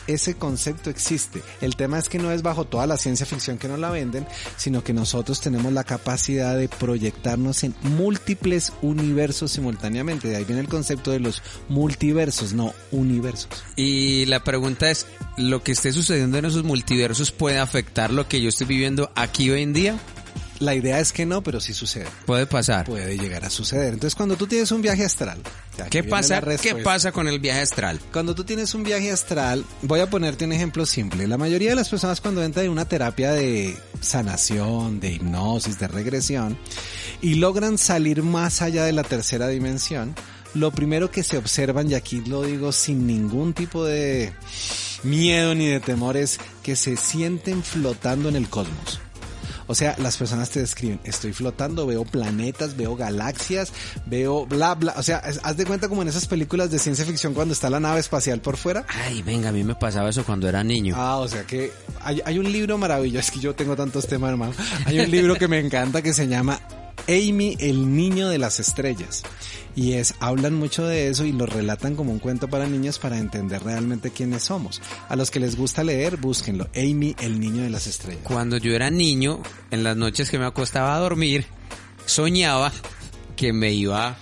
Ese 0.08 0.36
concepto 0.36 0.90
existe. 0.90 1.42
El 1.62 1.76
tema 1.76 2.00
es 2.00 2.10
que 2.10 2.20
no 2.20 2.32
es 2.32 2.42
bajo 2.42 2.66
toda 2.66 2.88
la 2.88 2.98
ciencia 2.98 3.26
ficción 3.26 3.58
que 3.58 3.68
nos 3.68 3.80
la 3.80 3.90
venden, 3.90 4.28
sino 4.58 4.84
que 4.84 4.94
nosotros 4.94 5.42
tenemos 5.42 5.72
la 5.74 5.84
capacidad 5.84 6.58
de 6.58 6.70
proyectarnos 6.70 7.64
en 7.64 7.76
múltiples 7.82 8.74
universos 8.82 9.52
simultáneamente. 9.52 10.28
De 10.28 10.36
ahí 10.36 10.46
viene 10.46 10.62
el 10.62 10.68
concepto 10.68 11.12
de 11.12 11.20
los 11.20 11.42
multiversos, 11.70 12.54
no 12.54 12.74
universos. 12.92 13.64
Y 13.76 14.26
la 14.26 14.44
pregunta 14.44 14.90
es, 14.90 15.08
¿lo 15.38 15.64
que 15.64 15.72
esté 15.72 15.92
sucediendo 15.92 16.38
en 16.38 16.46
esos 16.46 16.64
multiversos 16.64 17.32
puede 17.32 17.60
afectar 17.60 18.12
lo 18.12 18.28
que 18.28 18.42
yo 18.42 18.50
estoy 18.50 18.68
viviendo 18.68 19.12
aquí 19.16 19.50
hoy 19.50 19.64
en 19.64 19.74
día? 19.74 20.00
La 20.64 20.76
idea 20.76 21.00
es 21.02 21.12
que 21.12 21.26
no, 21.26 21.44
pero 21.44 21.60
sí 21.60 21.74
sucede. 21.74 22.08
Puede 22.26 22.48
pasar. 22.48 22.86
Puede 22.86 23.18
llegar 23.18 23.44
a 23.44 23.50
suceder. 23.50 23.94
Entonces, 23.94 24.16
cuando 24.16 24.38
tú 24.38 24.48
tienes 24.48 24.72
un 24.72 24.82
viaje 24.82 25.04
astral, 25.04 25.42
¿Qué 25.90 26.04
pasa? 26.04 26.42
¿Qué 26.62 26.76
pasa 26.76 27.12
con 27.12 27.28
el 27.28 27.40
viaje 27.40 27.62
astral? 27.62 28.00
Cuando 28.12 28.36
tú 28.36 28.44
tienes 28.44 28.74
un 28.74 28.84
viaje 28.84 29.12
astral, 29.12 29.66
voy 29.82 30.00
a 30.00 30.10
ponerte 30.10 30.46
un 30.46 30.54
ejemplo 30.54 30.86
simple. 30.86 31.28
La 31.28 31.38
mayoría 31.38 31.72
de 31.72 31.76
las 31.76 31.90
personas 31.90 32.22
cuando 32.22 32.44
entran 32.44 32.66
en 32.66 32.72
una 32.72 32.86
terapia 32.86 33.32
de 33.32 33.78
sanación, 34.00 35.00
de 35.00 35.12
hipnosis, 35.14 35.80
de 35.80 35.88
regresión, 35.88 36.58
y 37.22 37.36
logran 37.36 37.78
salir 37.78 38.24
más 38.24 38.62
allá 38.62 38.86
de 38.86 38.94
la 38.94 39.04
tercera 39.04 39.48
dimensión, 39.48 40.16
lo 40.54 40.72
primero 40.72 41.10
que 41.10 41.24
se 41.24 41.38
observan, 41.38 41.90
y 41.90 41.96
aquí 41.96 42.22
lo 42.22 42.44
digo 42.44 42.72
sin 42.72 43.08
ningún 43.08 43.54
tipo 43.54 43.84
de 43.84 44.32
miedo 45.04 45.56
ni 45.56 45.68
de 45.68 45.80
temor, 45.80 46.16
es 46.16 46.40
que 46.62 46.76
se 46.76 46.96
sienten 46.96 47.64
flotando 47.64 48.30
en 48.30 48.36
el 48.36 48.48
cosmos. 48.48 49.03
O 49.68 49.76
sea, 49.76 49.96
las 50.00 50.18
personas 50.18 50.50
te 50.50 50.60
describen, 50.60 51.00
estoy 51.04 51.34
flotando, 51.34 51.86
veo 51.86 52.04
planetas, 52.06 52.76
veo 52.78 52.96
galaxias, 52.96 53.72
veo 54.06 54.46
bla 54.46 54.76
bla. 54.76 54.94
O 54.98 55.04
sea, 55.04 55.20
es- 55.20 55.40
haz 55.44 55.58
de 55.58 55.66
cuenta 55.66 55.88
como 55.90 56.02
en 56.02 56.08
esas 56.08 56.26
películas 56.28 56.72
de 56.72 56.80
ciencia 56.80 57.06
ficción 57.06 57.34
cuando 57.34 57.54
está 57.54 57.70
la 57.70 57.80
nave 57.80 58.00
espacial 58.00 58.40
por 58.42 58.58
fuera. 58.58 58.86
Ay, 58.90 59.22
venga, 59.22 59.50
a 59.50 59.52
mí 59.52 59.64
me 59.64 59.76
pasaba 59.76 60.10
eso 60.10 60.24
cuando 60.24 60.48
era 60.50 60.64
niño. 60.64 60.96
Ah, 60.98 61.18
o 61.18 61.28
sea 61.28 61.44
que 61.44 61.72
hay, 62.02 62.22
hay 62.26 62.40
un 62.40 62.52
libro 62.52 62.78
maravilloso, 62.78 63.20
es 63.20 63.32
que 63.32 63.40
yo 63.40 63.56
tengo 63.56 63.76
tantos 63.76 64.08
temas, 64.08 64.30
hermano. 64.32 64.54
Hay 64.86 65.00
un 65.00 65.10
libro 65.12 65.36
que 65.36 65.48
me 65.48 65.60
encanta 65.60 66.02
que 66.02 66.14
se 66.14 66.28
llama 66.28 66.60
Amy, 67.08 67.58
el 67.60 67.96
niño 67.96 68.30
de 68.30 68.38
las 68.38 68.60
estrellas. 68.60 69.24
Y 69.76 69.94
es, 69.94 70.14
hablan 70.20 70.54
mucho 70.54 70.86
de 70.86 71.08
eso 71.08 71.26
y 71.26 71.32
lo 71.32 71.46
relatan 71.46 71.96
como 71.96 72.12
un 72.12 72.20
cuento 72.20 72.48
para 72.48 72.68
niños 72.68 73.00
para 73.00 73.18
entender 73.18 73.64
realmente 73.64 74.12
quiénes 74.12 74.44
somos. 74.44 74.82
A 75.10 75.16
los 75.16 75.32
que 75.32 75.40
les 75.40 75.56
gusta 75.56 75.84
leer, 75.84 76.18
búsquenlo. 76.18 76.68
Amy, 76.76 77.16
el 77.20 77.40
niño 77.40 77.64
de 77.64 77.70
las 77.70 77.88
estrellas. 77.88 78.24
Cuando 78.24 78.58
yo 78.58 78.74
era 78.74 78.90
niño, 78.92 79.42
en 79.72 79.84
las 79.84 79.98
noches 79.98 80.30
que 80.30 80.38
me 80.38 80.46
acostaba 80.46 80.96
a 80.96 81.00
dormir, 81.00 81.46
soñaba 82.06 82.72
que 83.36 83.54
me 83.54 83.74
iba 83.74 84.18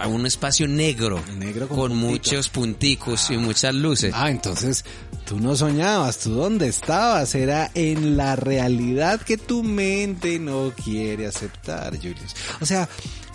a 0.00 0.06
un 0.06 0.26
espacio 0.26 0.68
negro, 0.68 1.22
Negro 1.38 1.68
con 1.68 1.96
muchos 1.96 2.48
punticos 2.48 3.30
y 3.30 3.36
muchas 3.36 3.74
luces. 3.74 4.12
Ah, 4.14 4.30
entonces 4.30 4.84
tú 5.26 5.40
no 5.40 5.56
soñabas, 5.56 6.18
tú 6.18 6.30
dónde 6.30 6.68
estabas, 6.68 7.34
era 7.34 7.70
en 7.74 8.16
la 8.16 8.36
realidad 8.36 9.20
que 9.20 9.36
tu 9.36 9.62
mente 9.62 10.38
no 10.38 10.72
quiere 10.72 11.26
aceptar, 11.26 11.96
Julius. 11.96 12.34
O 12.60 12.66
sea, 12.66 12.88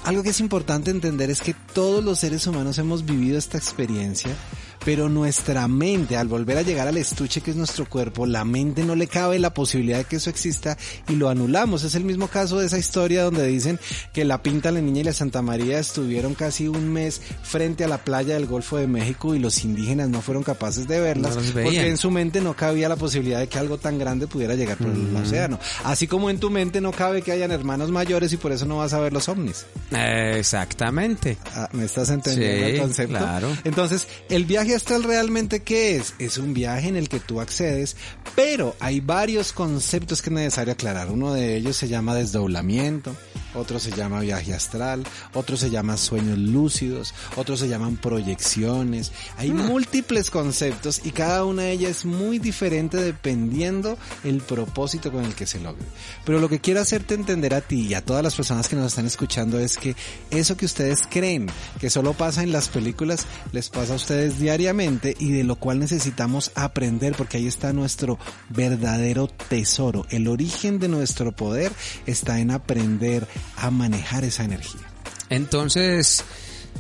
algo 0.03 0.23
que 0.23 0.29
es 0.29 0.39
importante 0.39 0.91
entender 0.91 1.29
es 1.29 1.41
que 1.41 1.55
todos 1.73 2.03
los 2.03 2.19
seres 2.19 2.47
humanos 2.47 2.77
hemos 2.77 3.05
vivido 3.05 3.37
esta 3.37 3.57
experiencia, 3.57 4.35
pero 4.83 5.09
nuestra 5.09 5.67
mente, 5.67 6.17
al 6.17 6.27
volver 6.27 6.57
a 6.57 6.61
llegar 6.63 6.87
al 6.87 6.97
estuche 6.97 7.41
que 7.41 7.51
es 7.51 7.57
nuestro 7.57 7.87
cuerpo, 7.87 8.25
la 8.25 8.43
mente 8.45 8.83
no 8.83 8.95
le 8.95 9.07
cabe 9.07 9.37
la 9.39 9.53
posibilidad 9.53 9.99
de 9.99 10.03
que 10.05 10.15
eso 10.17 10.29
exista 10.29 10.77
y 11.07 11.15
lo 11.15 11.29
anulamos. 11.29 11.83
Es 11.83 11.95
el 11.95 12.03
mismo 12.03 12.27
caso 12.27 12.59
de 12.59 12.65
esa 12.65 12.77
historia 12.77 13.23
donde 13.23 13.45
dicen 13.47 13.79
que 14.13 14.25
la 14.25 14.41
Pinta, 14.41 14.71
la 14.71 14.81
Niña 14.81 15.01
y 15.01 15.03
la 15.05 15.13
Santa 15.13 15.41
María 15.41 15.79
estuvieron 15.79 16.33
casi 16.33 16.67
un 16.67 16.91
mes 16.91 17.21
frente 17.43 17.83
a 17.83 17.87
la 17.87 17.99
playa 17.99 18.33
del 18.35 18.45
Golfo 18.47 18.77
de 18.77 18.87
México 18.87 19.35
y 19.35 19.39
los 19.39 19.63
indígenas 19.63 20.09
no 20.09 20.21
fueron 20.21 20.43
capaces 20.43 20.87
de 20.87 20.99
verlas 20.99 21.35
No 21.35 21.41
porque 21.63 21.87
en 21.87 21.97
su 21.97 22.09
mente 22.11 22.41
no 22.41 22.55
cabía 22.55 22.89
la 22.89 22.95
posibilidad 22.95 23.39
de 23.39 23.47
que 23.47 23.59
algo 23.59 23.77
tan 23.77 23.99
grande 23.99 24.27
pudiera 24.27 24.55
llegar 24.55 24.77
por 24.77 24.87
el 24.87 25.15
océano. 25.15 25.59
Así 25.83 26.07
como 26.07 26.29
en 26.29 26.39
tu 26.39 26.49
mente 26.49 26.81
no 26.81 26.91
cabe 26.91 27.21
que 27.21 27.31
hayan 27.31 27.51
hermanos 27.51 27.91
mayores 27.91 28.33
y 28.33 28.37
por 28.37 28.51
eso 28.51 28.65
no 28.65 28.77
vas 28.77 28.93
a 28.93 28.99
ver 28.99 29.13
los 29.13 29.29
ovnis. 29.29 29.65
Exactamente. 29.91 31.37
Ah, 31.55 31.69
¿Me 31.73 31.85
estás 31.85 32.09
entendiendo 32.09 32.65
Sí, 32.65 32.71
el 32.73 32.79
concepto? 32.79 33.17
claro. 33.17 33.47
Entonces, 33.63 34.07
el 34.29 34.45
viaje 34.45 34.70
astral 34.75 35.03
realmente 35.03 35.61
qué 35.61 35.97
es? 35.97 36.13
Es 36.19 36.37
un 36.37 36.53
viaje 36.53 36.87
en 36.87 36.95
el 36.95 37.09
que 37.09 37.19
tú 37.19 37.41
accedes, 37.41 37.95
pero 38.35 38.75
hay 38.79 38.99
varios 38.99 39.53
conceptos 39.53 40.21
que 40.21 40.29
es 40.29 40.33
necesario 40.33 40.73
aclarar. 40.73 41.09
Uno 41.09 41.33
de 41.33 41.55
ellos 41.55 41.77
se 41.77 41.87
llama 41.87 42.15
desdoblamiento, 42.15 43.15
otro 43.53 43.79
se 43.79 43.91
llama 43.91 44.21
viaje 44.21 44.53
astral, 44.53 45.03
otro 45.33 45.57
se 45.57 45.69
llama 45.69 45.97
sueños 45.97 46.37
lúcidos, 46.37 47.13
otros 47.35 47.59
se 47.59 47.67
llaman 47.67 47.97
proyecciones. 47.97 49.11
Hay 49.37 49.51
múltiples 49.51 50.29
conceptos 50.29 51.01
y 51.03 51.11
cada 51.11 51.45
una 51.45 51.63
de 51.63 51.71
ellas 51.71 51.91
es 51.91 52.05
muy 52.05 52.39
diferente 52.39 52.97
dependiendo 52.97 53.97
el 54.23 54.41
propósito 54.41 55.11
con 55.11 55.25
el 55.25 55.35
que 55.35 55.45
se 55.45 55.59
logre. 55.59 55.83
Pero 56.25 56.39
lo 56.39 56.49
que 56.49 56.59
quiero 56.59 56.81
hacerte 56.81 57.13
entender 57.13 57.53
a 57.53 57.61
ti 57.61 57.87
y 57.87 57.93
a 57.93 58.05
todas 58.05 58.23
las 58.23 58.35
personas 58.35 58.67
que 58.67 58.75
nos 58.75 58.87
están 58.87 59.05
escuchando 59.05 59.59
es 59.59 59.77
que 59.77 59.95
eso 60.29 60.57
que 60.57 60.65
ustedes 60.65 61.01
creen 61.09 61.47
que 61.79 61.89
solo 61.89 62.13
pasa 62.13 62.43
en 62.43 62.51
las 62.51 62.69
películas, 62.69 63.25
les 63.51 63.69
pasa 63.69 63.93
a 63.93 63.97
ustedes 63.97 64.39
diariamente 64.39 65.15
y 65.19 65.31
de 65.31 65.43
lo 65.43 65.55
cual 65.55 65.79
necesitamos 65.79 66.51
aprender 66.55 67.15
porque 67.15 67.37
ahí 67.37 67.47
está 67.47 67.73
nuestro 67.73 68.17
verdadero 68.49 69.27
tesoro. 69.27 70.05
El 70.09 70.27
origen 70.27 70.79
de 70.79 70.87
nuestro 70.87 71.31
poder 71.31 71.71
está 72.05 72.39
en 72.39 72.51
aprender 72.51 73.27
a 73.57 73.71
manejar 73.71 74.23
esa 74.23 74.43
energía. 74.43 74.81
Entonces, 75.29 76.23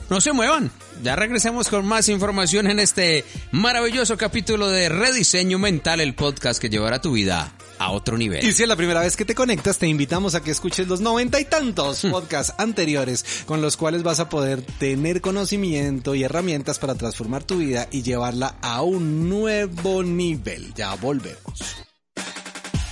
no 0.09 0.19
se 0.21 0.33
muevan. 0.33 0.71
Ya 1.03 1.15
regresemos 1.15 1.69
con 1.69 1.85
más 1.85 2.09
información 2.09 2.67
en 2.67 2.79
este 2.79 3.25
maravilloso 3.51 4.17
capítulo 4.17 4.69
de 4.69 4.89
Rediseño 4.89 5.57
Mental, 5.57 5.99
el 5.99 6.13
podcast 6.13 6.61
que 6.61 6.69
llevará 6.69 7.01
tu 7.01 7.13
vida 7.13 7.53
a 7.79 7.91
otro 7.91 8.17
nivel. 8.17 8.45
Y 8.45 8.51
si 8.51 8.61
es 8.61 8.69
la 8.69 8.75
primera 8.75 8.99
vez 8.99 9.15
que 9.15 9.25
te 9.25 9.33
conectas, 9.33 9.79
te 9.79 9.87
invitamos 9.87 10.35
a 10.35 10.43
que 10.43 10.51
escuches 10.51 10.87
los 10.87 11.01
noventa 11.01 11.39
y 11.39 11.45
tantos 11.45 12.01
podcasts 12.11 12.53
anteriores 12.59 13.25
con 13.45 13.61
los 13.61 13.77
cuales 13.77 14.03
vas 14.03 14.19
a 14.19 14.29
poder 14.29 14.61
tener 14.61 15.21
conocimiento 15.21 16.13
y 16.13 16.23
herramientas 16.23 16.77
para 16.77 16.93
transformar 16.93 17.43
tu 17.43 17.57
vida 17.57 17.87
y 17.89 18.03
llevarla 18.03 18.57
a 18.61 18.83
un 18.83 19.29
nuevo 19.29 20.03
nivel. 20.03 20.73
Ya 20.75 20.93
volvemos. 20.95 21.90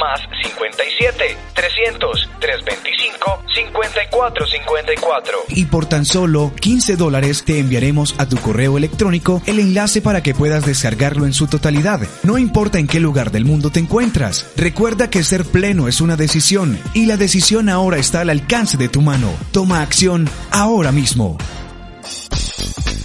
Más 0.00 0.20
57 0.42 1.36
300 1.54 2.28
325 2.40 3.42
54 3.54 4.46
54. 4.46 5.38
y 5.48 5.64
por 5.66 5.86
tan 5.86 6.04
solo 6.04 6.52
15 6.60 6.96
dólares 6.96 7.44
te 7.44 7.58
enviaremos 7.58 8.14
a 8.18 8.28
tu 8.28 8.36
correo 8.36 8.76
electrónico 8.76 9.42
el 9.46 9.58
enlace 9.58 10.02
para 10.02 10.22
que 10.22 10.34
puedas 10.34 10.66
descargarlo 10.66 11.26
en 11.26 11.32
su 11.32 11.46
totalidad. 11.46 12.00
No 12.22 12.38
importa 12.38 12.78
en 12.78 12.86
qué 12.86 13.00
lugar 13.00 13.30
del 13.30 13.44
mundo 13.44 13.70
te 13.70 13.80
encuentras. 13.80 14.46
Recuerda 14.56 15.10
que 15.10 15.24
ser 15.24 15.44
pleno 15.44 15.88
es 15.88 16.00
una 16.00 16.16
decisión 16.16 16.78
y 16.94 17.06
la 17.06 17.16
decisión 17.16 17.68
ahora 17.68 17.98
está 17.98 18.20
al 18.20 18.30
alcance 18.30 18.76
de 18.76 18.88
tu 18.88 19.02
mano. 19.02 19.32
Toma 19.52 19.82
acción 19.82 20.28
ahora 20.50 20.92
mismo. 20.92 21.38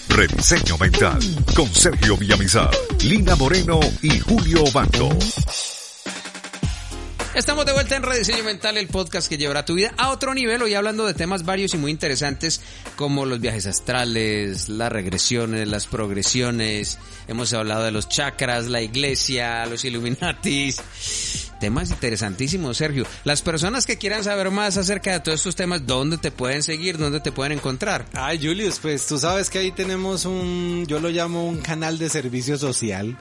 Rediseño 0.10 0.78
Mental 0.78 1.20
con 1.56 1.68
Sergio 1.74 2.18
Villamizar, 2.18 2.70
Lina 3.04 3.36
Moreno 3.38 3.80
y 4.02 4.20
Julio 4.20 4.64
Banco. 4.74 5.10
Estamos 7.34 7.66
de 7.66 7.72
vuelta 7.72 7.96
en 7.96 8.04
Rediseño 8.04 8.44
Mental, 8.44 8.76
el 8.76 8.88
podcast 8.88 9.30
que 9.30 9.38
llevará 9.38 9.64
tu 9.64 9.76
vida 9.76 9.94
a 9.96 10.10
otro 10.10 10.34
nivel. 10.34 10.62
Hoy 10.62 10.74
hablando 10.74 11.06
de 11.06 11.14
temas 11.14 11.46
varios 11.46 11.74
y 11.74 11.78
muy 11.78 11.90
interesantes 11.90 12.60
como 12.98 13.26
los 13.26 13.40
viajes 13.40 13.68
astrales, 13.68 14.68
las 14.68 14.92
regresiones, 14.92 15.66
las 15.66 15.88
progresiones. 15.88 17.00
Hemos 17.30 17.54
hablado 17.54 17.86
de 17.86 17.92
los 17.92 18.10
chakras, 18.10 18.68
la 18.68 18.82
iglesia, 18.82 19.66
los 19.66 19.86
Illuminatis. 19.86 20.82
Temas 21.62 21.92
interesantísimos, 21.92 22.76
Sergio. 22.76 23.06
Las 23.24 23.42
personas 23.42 23.86
que 23.86 23.98
quieran 23.98 24.26
saber 24.26 24.52
más 24.52 24.76
acerca 24.76 25.14
de 25.14 25.22
todos 25.22 25.40
estos 25.40 25.56
temas, 25.56 25.88
¿dónde 25.88 26.18
te 26.18 26.32
pueden 26.32 26.64
seguir? 26.64 26.98
¿Dónde 26.98 27.22
te 27.22 27.32
pueden 27.32 27.54
encontrar? 27.54 28.08
Ay, 28.14 28.40
Julius, 28.46 28.80
pues 28.80 29.08
tú 29.08 29.18
sabes 29.18 29.50
que 29.50 29.60
ahí 29.60 29.72
tenemos 29.72 30.26
un, 30.26 30.86
yo 30.86 31.00
lo 31.00 31.08
llamo 31.08 31.48
un 31.48 31.62
canal 31.62 31.98
de 31.98 32.10
servicio 32.10 32.58
social 32.58 33.18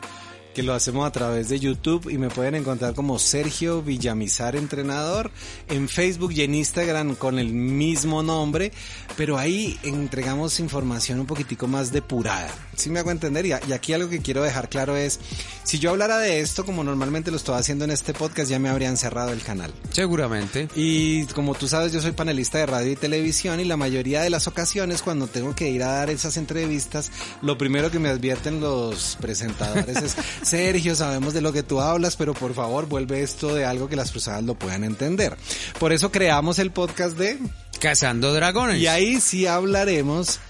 que 0.54 0.62
lo 0.62 0.74
hacemos 0.74 1.06
a 1.06 1.12
través 1.12 1.48
de 1.48 1.60
YouTube 1.60 2.10
y 2.10 2.18
me 2.18 2.28
pueden 2.28 2.54
encontrar 2.54 2.94
como 2.94 3.18
Sergio 3.18 3.82
Villamizar 3.82 4.56
Entrenador 4.56 5.30
en 5.68 5.88
Facebook 5.88 6.32
y 6.32 6.42
en 6.42 6.54
Instagram 6.54 7.14
con 7.14 7.38
el 7.38 7.52
mismo 7.52 8.22
nombre, 8.22 8.72
pero 9.16 9.38
ahí 9.38 9.78
entregamos 9.82 10.60
información 10.60 11.20
un 11.20 11.26
poquitico 11.26 11.66
más 11.66 11.92
depurada. 11.92 12.50
¿Sí 12.76 12.90
me 12.90 12.98
hago 12.98 13.10
entender? 13.10 13.46
Y, 13.46 13.52
aquí 13.52 13.92
algo 13.92 14.08
que 14.08 14.20
quiero 14.20 14.42
dejar 14.42 14.68
claro 14.68 14.96
es, 14.96 15.20
si 15.64 15.78
yo 15.78 15.90
hablara 15.90 16.18
de 16.18 16.40
esto 16.40 16.64
como 16.64 16.82
normalmente 16.82 17.30
lo 17.30 17.36
estoy 17.36 17.58
haciendo 17.58 17.84
en 17.84 17.90
este 17.90 18.14
podcast, 18.14 18.50
ya 18.50 18.58
me 18.58 18.68
habrían 18.68 18.96
cerrado 18.96 19.32
el 19.32 19.42
canal. 19.42 19.72
Seguramente. 19.90 20.68
Y 20.74 21.26
como 21.26 21.54
tú 21.54 21.68
sabes, 21.68 21.92
yo 21.92 22.00
soy 22.00 22.12
panelista 22.12 22.58
de 22.58 22.66
radio 22.66 22.92
y 22.92 22.96
televisión 22.96 23.60
y 23.60 23.64
la 23.64 23.76
mayoría 23.76 24.22
de 24.22 24.30
las 24.30 24.46
ocasiones 24.46 25.02
cuando 25.02 25.26
tengo 25.26 25.54
que 25.54 25.68
ir 25.70 25.82
a 25.82 25.92
dar 25.92 26.10
esas 26.10 26.36
entrevistas, 26.36 27.10
lo 27.42 27.58
primero 27.58 27.90
que 27.90 27.98
me 27.98 28.08
advierten 28.08 28.60
los 28.60 29.16
presentadores 29.20 29.96
es 29.96 30.16
Sergio, 30.42 30.94
sabemos 30.94 31.34
de 31.34 31.40
lo 31.40 31.52
que 31.52 31.62
tú 31.62 31.80
hablas, 31.80 32.16
pero 32.16 32.34
por 32.34 32.54
favor 32.54 32.86
vuelve 32.86 33.22
esto 33.22 33.54
de 33.54 33.64
algo 33.64 33.88
que 33.88 33.96
las 33.96 34.10
personas 34.10 34.44
lo 34.44 34.54
puedan 34.54 34.84
entender. 34.84 35.36
Por 35.78 35.92
eso 35.92 36.10
creamos 36.10 36.58
el 36.58 36.70
podcast 36.70 37.16
de 37.16 37.38
Cazando 37.80 38.32
Dragones. 38.32 38.80
Y 38.80 38.86
ahí 38.86 39.20
sí 39.20 39.46
hablaremos 39.46 40.40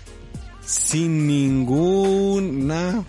sin 0.65 1.27
ninguna 1.27 3.05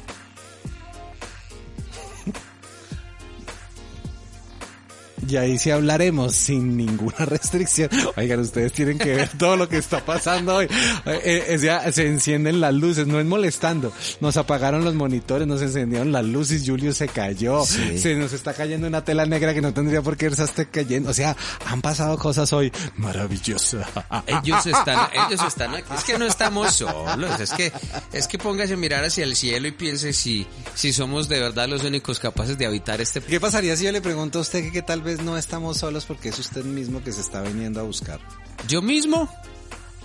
Y 5.27 5.35
ahí 5.37 5.57
sí 5.57 5.71
hablaremos 5.71 6.35
sin 6.35 6.77
ninguna 6.77 7.17
restricción. 7.25 7.89
Oigan, 8.15 8.39
ustedes 8.39 8.73
tienen 8.73 8.97
que 8.97 9.15
ver 9.15 9.29
todo 9.37 9.55
lo 9.55 9.69
que 9.69 9.77
está 9.77 10.03
pasando 10.03 10.55
hoy. 10.55 10.67
Eh, 11.05 11.57
eh, 11.61 11.91
se 11.91 12.07
encienden 12.07 12.59
las 12.59 12.73
luces, 12.73 13.07
no 13.07 13.19
es 13.19 13.25
molestando. 13.25 13.93
Nos 14.19 14.37
apagaron 14.37 14.83
los 14.83 14.95
monitores, 14.95 15.47
nos 15.47 15.61
encendieron 15.61 16.11
las 16.11 16.25
luces, 16.25 16.63
Julio 16.65 16.93
se 16.93 17.07
cayó. 17.07 17.63
Se 17.65 18.15
nos 18.15 18.33
está 18.33 18.53
cayendo 18.53 18.87
una 18.87 19.03
tela 19.03 19.25
negra 19.25 19.53
que 19.53 19.61
no 19.61 19.73
tendría 19.73 20.01
por 20.01 20.17
qué 20.17 20.27
estar 20.27 20.67
cayendo. 20.69 21.09
O 21.09 21.13
sea, 21.13 21.35
han 21.65 21.81
pasado 21.81 22.17
cosas 22.17 22.51
hoy 22.53 22.71
maravillosas. 22.97 23.87
Ellos 24.25 24.65
están, 24.65 25.09
ellos 25.13 25.41
están 25.47 25.75
aquí. 25.75 25.93
Es 25.95 26.03
que 26.03 26.17
no 26.17 26.25
estamos 26.25 26.73
solos. 26.73 27.39
Es 27.39 27.51
que, 27.51 27.71
es 28.13 28.27
que 28.27 28.37
póngase 28.37 28.73
a 28.73 28.77
mirar 28.77 29.03
hacia 29.03 29.23
el 29.23 29.35
cielo 29.35 29.67
y 29.67 29.71
piense 29.71 30.13
si, 30.13 30.47
si 30.73 30.93
somos 30.93 31.29
de 31.29 31.39
verdad 31.39 31.67
los 31.67 31.83
únicos 31.83 32.19
capaces 32.19 32.57
de 32.57 32.65
habitar 32.65 33.01
este. 33.01 33.21
¿Qué 33.21 33.39
pasaría 33.39 33.75
si 33.75 33.85
yo 33.85 33.91
le 33.91 34.01
pregunto 34.01 34.39
a 34.39 34.41
usted 34.41 34.63
que, 34.63 34.71
que 34.71 34.81
tal 34.81 35.01
vez 35.01 35.10
no 35.19 35.37
estamos 35.37 35.77
solos 35.77 36.05
porque 36.05 36.29
es 36.29 36.39
usted 36.39 36.63
mismo 36.63 37.03
que 37.03 37.11
se 37.11 37.21
está 37.21 37.41
viniendo 37.41 37.79
a 37.79 37.83
buscar. 37.83 38.19
¿Yo 38.67 38.81
mismo? 38.81 39.29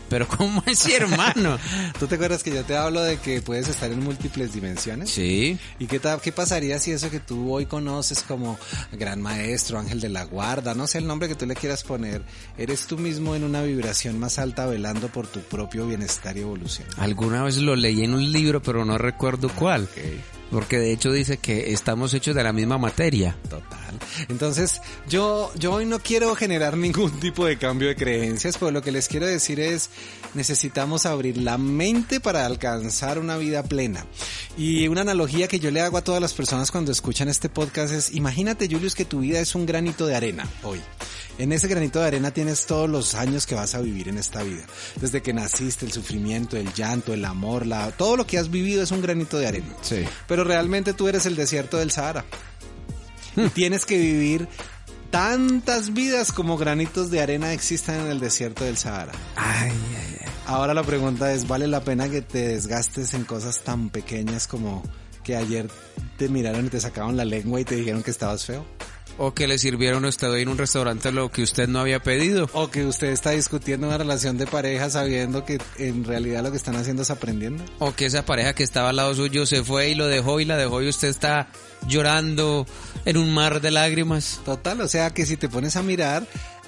Pero 0.08 0.26
¿cómo 0.38 0.62
es, 0.66 0.86
hermano? 0.88 1.58
¿Tú 1.98 2.06
te 2.06 2.16
acuerdas 2.16 2.42
que 2.42 2.54
yo 2.54 2.64
te 2.64 2.76
hablo 2.76 3.02
de 3.02 3.18
que 3.18 3.42
puedes 3.42 3.68
estar 3.68 3.90
en 3.90 4.02
múltiples 4.02 4.52
dimensiones? 4.52 5.10
Sí. 5.10 5.58
¿Y 5.78 5.86
qué, 5.86 6.00
qué 6.22 6.32
pasaría 6.32 6.78
si 6.78 6.92
eso 6.92 7.10
que 7.10 7.20
tú 7.20 7.52
hoy 7.52 7.66
conoces 7.66 8.22
como 8.22 8.58
gran 8.92 9.20
maestro, 9.20 9.78
ángel 9.78 10.00
de 10.00 10.08
la 10.08 10.24
guarda, 10.24 10.74
no 10.74 10.86
sé 10.86 10.98
el 10.98 11.06
nombre 11.06 11.28
que 11.28 11.34
tú 11.34 11.46
le 11.46 11.54
quieras 11.54 11.82
poner, 11.82 12.22
eres 12.56 12.86
tú 12.86 12.98
mismo 12.98 13.34
en 13.34 13.44
una 13.44 13.62
vibración 13.62 14.18
más 14.18 14.38
alta 14.38 14.66
velando 14.66 15.08
por 15.08 15.26
tu 15.26 15.40
propio 15.40 15.86
bienestar 15.86 16.36
y 16.36 16.40
evolución? 16.40 16.88
Alguna 16.96 17.42
vez 17.42 17.56
lo 17.58 17.76
leí 17.76 18.04
en 18.04 18.14
un 18.14 18.30
libro, 18.30 18.62
pero 18.62 18.84
no 18.84 18.98
recuerdo 18.98 19.48
cuál. 19.48 19.88
Porque 20.50 20.78
de 20.78 20.92
hecho 20.92 21.10
dice 21.12 21.38
que 21.38 21.72
estamos 21.72 22.14
hechos 22.14 22.34
de 22.34 22.44
la 22.44 22.52
misma 22.52 22.78
materia. 22.78 23.36
Total. 23.48 23.98
Entonces, 24.28 24.80
yo, 25.08 25.50
yo 25.58 25.72
hoy 25.72 25.86
no 25.86 25.98
quiero 25.98 26.34
generar 26.34 26.76
ningún 26.76 27.10
tipo 27.20 27.46
de 27.46 27.58
cambio 27.58 27.88
de 27.88 27.96
creencias, 27.96 28.56
pero 28.58 28.70
lo 28.70 28.82
que 28.82 28.92
les 28.92 29.08
quiero 29.08 29.26
decir 29.26 29.60
es, 29.60 29.90
necesitamos 30.34 31.06
abrir 31.06 31.36
la 31.36 31.58
mente 31.58 32.20
para 32.20 32.46
alcanzar 32.46 33.18
una 33.18 33.36
vida 33.36 33.62
plena. 33.62 34.06
Y 34.56 34.88
una 34.88 35.02
analogía 35.02 35.48
que 35.48 35.58
yo 35.58 35.70
le 35.70 35.80
hago 35.80 35.98
a 35.98 36.04
todas 36.04 36.20
las 36.20 36.32
personas 36.32 36.70
cuando 36.70 36.92
escuchan 36.92 37.28
este 37.28 37.48
podcast 37.48 37.92
es, 37.92 38.14
imagínate, 38.14 38.68
Julius, 38.68 38.94
que 38.94 39.04
tu 39.04 39.20
vida 39.20 39.40
es 39.40 39.54
un 39.54 39.66
granito 39.66 40.06
de 40.06 40.16
arena 40.16 40.48
hoy. 40.62 40.80
En 41.38 41.52
ese 41.52 41.68
granito 41.68 42.00
de 42.00 42.06
arena 42.06 42.30
tienes 42.30 42.64
todos 42.64 42.88
los 42.88 43.14
años 43.14 43.46
que 43.46 43.54
vas 43.54 43.74
a 43.74 43.80
vivir 43.80 44.08
en 44.08 44.16
esta 44.16 44.42
vida. 44.42 44.64
Desde 45.00 45.20
que 45.20 45.34
naciste, 45.34 45.84
el 45.84 45.92
sufrimiento, 45.92 46.56
el 46.56 46.72
llanto, 46.72 47.12
el 47.12 47.24
amor, 47.24 47.66
la, 47.66 47.90
todo 47.90 48.16
lo 48.16 48.26
que 48.26 48.38
has 48.38 48.50
vivido 48.50 48.82
es 48.82 48.90
un 48.90 49.02
granito 49.02 49.38
de 49.38 49.46
arena. 49.46 49.74
Sí. 49.82 50.04
Pero 50.26 50.44
realmente 50.44 50.94
tú 50.94 51.08
eres 51.08 51.26
el 51.26 51.36
desierto 51.36 51.76
del 51.76 51.90
Sahara. 51.90 52.24
Y 53.36 53.50
tienes 53.50 53.84
que 53.84 53.98
vivir 53.98 54.48
tantas 55.10 55.92
vidas 55.92 56.32
como 56.32 56.56
granitos 56.56 57.10
de 57.10 57.20
arena 57.20 57.52
existan 57.52 58.00
en 58.00 58.06
el 58.06 58.20
desierto 58.20 58.64
del 58.64 58.78
Sahara. 58.78 59.12
Ay, 59.36 59.70
ay, 59.70 60.16
ay. 60.20 60.32
Ahora 60.46 60.74
la 60.74 60.84
pregunta 60.84 61.32
es, 61.32 61.46
¿vale 61.46 61.66
la 61.66 61.82
pena 61.82 62.08
que 62.08 62.22
te 62.22 62.48
desgastes 62.48 63.14
en 63.14 63.24
cosas 63.24 63.60
tan 63.60 63.90
pequeñas 63.90 64.46
como 64.46 64.82
que 65.22 65.36
ayer 65.36 65.68
te 66.16 66.28
miraron 66.28 66.66
y 66.66 66.68
te 66.68 66.80
sacaron 66.80 67.16
la 67.16 67.24
lengua 67.24 67.60
y 67.60 67.64
te 67.64 67.74
dijeron 67.74 68.02
que 68.02 68.10
estabas 68.10 68.44
feo? 68.44 68.64
O 69.18 69.32
que 69.32 69.46
le 69.46 69.58
sirvieron 69.58 70.04
a 70.04 70.08
usted 70.08 70.28
hoy 70.30 70.42
en 70.42 70.48
un 70.48 70.58
restaurante 70.58 71.10
lo 71.10 71.30
que 71.30 71.42
usted 71.42 71.68
no 71.68 71.80
había 71.80 72.02
pedido. 72.02 72.50
O 72.52 72.70
que 72.70 72.84
usted 72.84 73.08
está 73.08 73.30
discutiendo 73.30 73.86
una 73.86 73.96
relación 73.96 74.36
de 74.36 74.46
pareja 74.46 74.90
sabiendo 74.90 75.44
que 75.44 75.58
en 75.78 76.04
realidad 76.04 76.42
lo 76.42 76.50
que 76.50 76.58
están 76.58 76.76
haciendo 76.76 77.02
es 77.02 77.10
aprendiendo. 77.10 77.64
O 77.78 77.94
que 77.94 78.06
esa 78.06 78.26
pareja 78.26 78.54
que 78.54 78.62
estaba 78.62 78.90
al 78.90 78.96
lado 78.96 79.14
suyo 79.14 79.46
se 79.46 79.64
fue 79.64 79.90
y 79.90 79.94
lo 79.94 80.06
dejó 80.06 80.40
y 80.40 80.44
la 80.44 80.56
dejó 80.56 80.82
y 80.82 80.88
usted 80.88 81.08
está 81.08 81.48
llorando 81.88 82.66
en 83.04 83.16
un 83.16 83.32
mar 83.32 83.60
de 83.60 83.70
lágrimas. 83.70 84.40
Total, 84.44 84.80
o 84.82 84.88
sea 84.88 85.10
que 85.10 85.24
si 85.24 85.36
te 85.36 85.48
pones 85.48 85.76
a 85.76 85.82
mirar, 85.82 86.26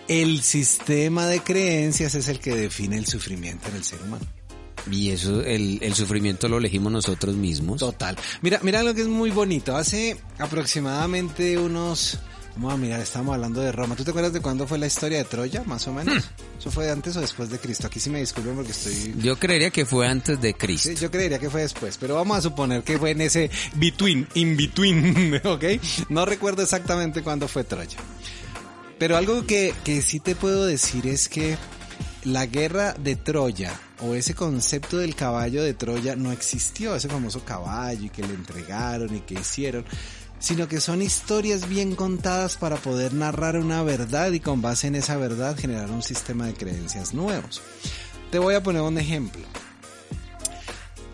el 0.09 0.43
sistema 0.43 1.27
de 1.27 1.41
creencias 1.41 2.15
es 2.15 2.29
el 2.29 2.41
que 2.41 2.57
define 2.57 2.97
el 2.97 3.07
sufrimiento 3.07 3.69
en 3.69 3.77
el 3.77 3.85
ser 3.85 4.01
humano. 4.03 4.25
Y 4.91 5.11
eso, 5.11 5.43
el, 5.43 5.79
el 5.83 5.95
sufrimiento 5.95 6.49
lo 6.49 6.57
elegimos 6.57 6.91
nosotros 6.91 7.35
mismos. 7.35 7.81
Total. 7.81 8.17
Mira, 8.41 8.61
mira 8.63 8.83
lo 8.83 8.95
que 8.95 9.03
es 9.03 9.07
muy 9.07 9.31
bonito. 9.31 9.77
Hace 9.77 10.17
aproximadamente 10.39 11.59
unos 11.59 12.19
Vamos 12.59 12.75
a 12.75 12.77
mirar, 12.77 12.99
estamos 12.99 13.37
hablando 13.37 13.61
de 13.61 13.71
Roma. 13.71 13.94
¿Tú 13.94 14.03
te 14.03 14.11
acuerdas 14.11 14.33
de 14.33 14.40
cuándo 14.40 14.66
fue 14.66 14.79
la 14.79 14.88
historia 14.88 15.18
de 15.18 15.25
Troya, 15.25 15.62
más 15.62 15.87
o 15.87 15.92
menos? 15.92 16.29
¿Eso 16.59 16.73
fue 16.73 16.90
antes 16.90 17.16
o 17.16 17.21
después 17.21 17.49
de 17.51 17.61
Cristo? 17.61 17.87
Aquí 17.87 18.01
sí 18.01 18.11
me 18.11 18.18
disculpen 18.18 18.57
porque 18.57 18.73
estoy... 18.73 19.14
Yo 19.23 19.38
creería 19.38 19.71
que 19.71 19.87
fue 19.87 20.09
antes 20.09 20.40
de 20.40 20.55
Cristo. 20.55 20.88
Sí, 20.88 20.97
yo 20.97 21.09
creería 21.09 21.38
que 21.38 21.51
fue 21.51 21.61
después, 21.61 21.97
pero 21.99 22.16
vamos 22.16 22.37
a 22.37 22.42
suponer 22.42 22.83
que 22.83 22.99
fue 22.99 23.12
en 23.12 23.21
ese 23.21 23.49
between, 23.75 24.27
in 24.35 24.57
between, 24.57 25.40
¿ok? 25.44 25.64
No 26.09 26.27
recuerdo 26.27 26.62
exactamente 26.64 27.23
cuándo 27.23 27.47
fue 27.47 27.62
Troya. 27.62 27.97
Pero 28.99 29.16
algo 29.16 29.47
que, 29.47 29.73
que 29.85 30.03
sí 30.03 30.18
te 30.18 30.35
puedo 30.35 30.66
decir 30.66 31.07
es 31.07 31.29
que 31.29 31.57
la 32.25 32.47
guerra 32.47 32.92
de 32.94 33.14
Troya 33.14 33.73
o 34.01 34.14
ese 34.14 34.35
concepto 34.35 34.99
del 34.99 35.14
caballo 35.14 35.62
de 35.62 35.75
Troya 35.75 36.16
no 36.16 36.33
existió, 36.33 36.97
ese 36.97 37.09
famoso 37.09 37.44
caballo 37.44 38.07
y 38.07 38.11
que 38.11 38.23
le 38.23 38.35
entregaron 38.35 39.14
y 39.14 39.21
que 39.21 39.35
hicieron, 39.35 39.85
sino 40.38 40.68
que 40.68 40.81
son 40.81 41.03
historias 41.03 41.68
bien 41.68 41.94
contadas 41.94 42.57
para 42.57 42.77
poder 42.77 43.12
narrar 43.14 43.57
una 43.57 43.83
verdad 43.83 44.33
y 44.33 44.40
con 44.40 44.62
base 44.62 44.87
en 44.87 44.94
esa 44.94 45.16
verdad 45.16 45.57
generar 45.59 45.90
un 45.90 46.03
sistema 46.03 46.46
de 46.46 46.55
creencias 46.55 47.14
nuevos. 47.14 47.62
Te 48.31 48.38
voy 48.38 48.55
a 48.55 48.62
poner 48.62 48.83
un 48.83 48.98
ejemplo. 48.98 49.42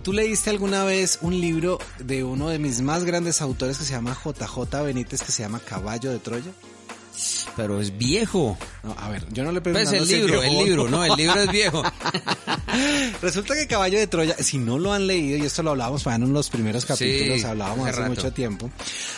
¿Tú 0.02 0.12
leíste 0.12 0.50
alguna 0.50 0.84
vez 0.84 1.18
un 1.22 1.40
libro 1.40 1.78
de 1.98 2.24
uno 2.24 2.50
de 2.50 2.58
mis 2.58 2.82
más 2.82 3.04
grandes 3.04 3.40
autores 3.40 3.78
que 3.78 3.84
se 3.84 3.92
llama 3.92 4.14
JJ 4.22 4.82
Benítez 4.84 5.22
que 5.22 5.32
se 5.32 5.42
llama 5.42 5.60
Caballo 5.60 6.10
de 6.10 6.18
Troya? 6.18 6.52
Pero 7.56 7.80
es 7.80 7.96
viejo. 7.96 8.58
No, 8.82 8.96
a 8.98 9.08
ver, 9.08 9.26
yo 9.32 9.44
no 9.44 9.52
le 9.52 9.60
pregunto. 9.60 9.88
Pues 9.88 10.02
el 10.02 10.08
libro, 10.08 10.42
el 10.42 10.64
libro, 10.64 10.88
no, 10.88 11.04
el 11.04 11.14
libro 11.14 11.40
es 11.40 11.50
viejo. 11.50 11.82
Resulta 13.22 13.54
que 13.54 13.66
Caballo 13.66 13.98
de 13.98 14.06
Troya, 14.06 14.36
si 14.38 14.58
no 14.58 14.78
lo 14.78 14.92
han 14.92 15.06
leído, 15.06 15.38
y 15.38 15.42
esto 15.42 15.62
lo 15.62 15.70
hablábamos 15.70 16.06
en 16.06 16.32
los 16.32 16.50
primeros 16.50 16.84
capítulos, 16.84 17.40
Sí, 17.40 17.46
hablábamos 17.46 17.88
hace 17.88 18.08
mucho 18.08 18.32
tiempo, 18.32 18.70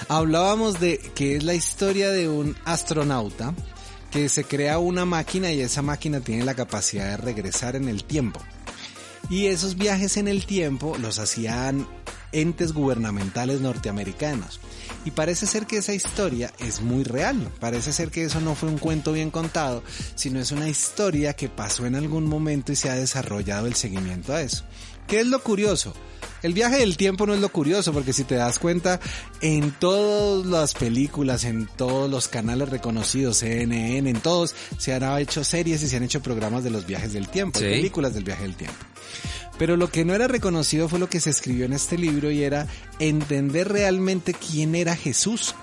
hablábamos 0.09 0.81
de 0.81 0.99
que 1.15 1.37
es 1.37 1.45
la 1.45 1.55
historia 1.55 2.11
de 2.11 2.29
un 2.29 2.57
astronauta 2.65 3.55
que 4.11 4.29
se 4.29 4.45
crea 4.45 4.79
una 4.79 5.05
máquina 5.05 5.53
y 5.53 5.61
esa 5.61 5.83
máquina 5.83 6.21
tiene 6.21 6.45
la 6.45 6.55
capacidad 6.55 7.11
de 7.11 7.17
regresar 7.17 7.77
en 7.77 7.89
el 7.89 8.05
tiempo. 8.05 8.41
Y 9.29 9.47
esos 9.47 9.77
viajes 9.77 10.17
en 10.17 10.29
el 10.29 10.47
tiempo 10.47 10.97
los 10.99 11.19
hacían 11.19 11.87
entes 12.33 12.73
gubernamentales 12.73 13.61
norteamericanos. 13.61 14.61
Y 15.05 15.11
parece 15.13 15.47
ser 15.47 15.67
que 15.67 15.79
esa 15.79 15.95
historia 15.95 16.53
es 16.59 16.81
muy 16.81 17.05
real. 17.05 17.49
Parece 17.61 17.93
ser 17.93 18.11
que 18.11 18.25
eso 18.25 18.41
no 18.41 18.55
fue 18.55 18.69
un 18.69 18.79
cuento 18.79 19.13
bien 19.13 19.31
contado, 19.31 19.83
sino 20.15 20.41
es 20.41 20.53
una 20.53 20.69
historia 20.69 21.35
que 21.35 21.49
pasó 21.49 21.87
en 21.87 21.95
algún 21.95 22.25
momento 22.29 22.73
y 22.73 22.77
se 22.77 22.91
ha 22.91 22.95
desarrollado 22.95 23.67
el 23.67 23.75
seguimiento 23.75 24.33
a 24.35 24.43
eso. 24.43 24.65
¿Qué 25.07 25.21
es 25.21 25.27
lo 25.27 25.41
curioso? 25.43 25.95
El 26.43 26.53
viaje 26.53 26.79
del 26.79 26.97
tiempo 26.97 27.27
no 27.27 27.35
es 27.35 27.41
lo 27.41 27.49
curioso, 27.49 27.93
porque 27.93 28.13
si 28.13 28.25
te 28.25 28.35
das 28.35 28.59
cuenta, 28.59 29.01
en 29.41 29.71
todas 29.73 30.45
las 30.47 30.75
películas, 30.75 31.45
en 31.45 31.67
todos 31.77 32.11
los 32.11 32.29
canales 32.29 32.69
reconocidos, 32.69 33.39
CNN, 33.39 34.11
en 34.11 34.21
todos, 34.21 34.55
se 34.79 34.93
han 34.95 35.19
hecho 35.21 35.45
series 35.45 35.83
y 35.83 35.89
se 35.89 35.97
han 35.97 36.03
hecho 36.03 36.23
programas 36.23 36.65
de 36.65 36.71
los 36.71 36.87
viajes 36.87 37.13
del 37.13 37.29
tiempo, 37.29 37.59
Sí. 37.61 37.65
películas 37.67 38.15
del 38.15 38.25
viaje 38.25 38.43
del 38.43 38.57
tiempo. 38.57 38.77
Pero 39.59 39.77
lo 39.77 39.91
que 39.91 40.05
no 40.05 40.15
era 40.15 40.29
reconocido 40.29 40.89
fue 40.89 40.99
lo 40.99 41.09
que 41.09 41.21
se 41.21 41.31
escribió 41.31 41.65
en 41.65 41.73
este 41.73 41.97
libro 41.97 42.31
y 42.31 42.43
era 42.43 42.67
entender 42.99 43.69
realmente 43.69 44.35
quién 44.35 44.75
era 44.75 44.97
Jesús. 44.97 45.55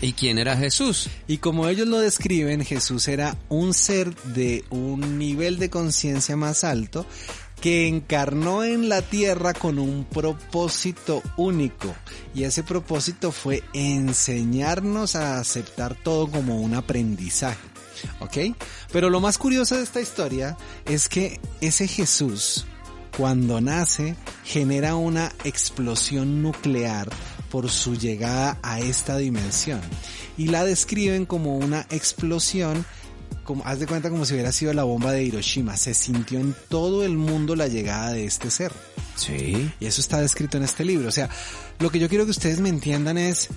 ¿Y 0.00 0.12
quién 0.12 0.38
era 0.38 0.56
Jesús? 0.56 1.08
Y 1.26 1.38
como 1.38 1.68
ellos 1.68 1.86
lo 1.86 1.98
describen, 1.98 2.64
Jesús 2.64 3.08
era 3.08 3.36
un 3.48 3.74
ser 3.74 4.14
de 4.34 4.64
un 4.70 5.18
nivel 5.18 5.58
de 5.58 5.70
conciencia 5.70 6.36
más 6.36 6.64
alto 6.64 7.06
que 7.60 7.88
encarnó 7.88 8.64
en 8.64 8.90
la 8.90 9.00
tierra 9.00 9.54
con 9.54 9.78
un 9.78 10.04
propósito 10.04 11.22
único. 11.38 11.94
Y 12.34 12.44
ese 12.44 12.62
propósito 12.62 13.32
fue 13.32 13.62
enseñarnos 13.72 15.16
a 15.16 15.38
aceptar 15.38 15.94
todo 15.94 16.30
como 16.30 16.60
un 16.60 16.74
aprendizaje. 16.74 17.66
¿Ok? 18.20 18.54
Pero 18.92 19.08
lo 19.08 19.20
más 19.20 19.38
curioso 19.38 19.76
de 19.76 19.82
esta 19.82 20.02
historia 20.02 20.58
es 20.84 21.08
que 21.08 21.40
ese 21.62 21.88
Jesús, 21.88 22.66
cuando 23.16 23.60
nace, 23.60 24.16
genera 24.44 24.96
una 24.96 25.32
explosión 25.44 26.42
nuclear 26.42 27.08
por 27.50 27.70
su 27.70 27.96
llegada 27.96 28.58
a 28.62 28.80
esta 28.80 29.16
dimensión. 29.16 29.80
Y 30.36 30.48
la 30.48 30.64
describen 30.64 31.26
como 31.26 31.56
una 31.56 31.86
explosión 31.90 32.84
como, 33.44 33.64
haz 33.66 33.78
de 33.78 33.86
cuenta 33.86 34.08
como 34.08 34.24
si 34.24 34.32
hubiera 34.32 34.52
sido 34.52 34.72
la 34.72 34.84
bomba 34.84 35.12
de 35.12 35.22
Hiroshima. 35.22 35.76
Se 35.76 35.94
sintió 35.94 36.40
en 36.40 36.54
todo 36.68 37.04
el 37.04 37.16
mundo 37.16 37.54
la 37.54 37.68
llegada 37.68 38.12
de 38.12 38.24
este 38.24 38.50
ser. 38.50 38.72
Sí. 39.16 39.70
Y 39.78 39.86
eso 39.86 40.00
está 40.00 40.20
descrito 40.20 40.56
en 40.56 40.62
este 40.62 40.84
libro. 40.84 41.08
O 41.08 41.12
sea, 41.12 41.28
lo 41.78 41.90
que 41.90 41.98
yo 41.98 42.08
quiero 42.08 42.24
que 42.24 42.30
ustedes 42.30 42.60
me 42.60 42.70
entiendan 42.70 43.18
es, 43.18 43.50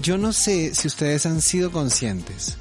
yo 0.00 0.18
no 0.18 0.32
sé 0.32 0.74
si 0.74 0.86
ustedes 0.86 1.26
han 1.26 1.42
sido 1.42 1.72
conscientes 1.72 2.56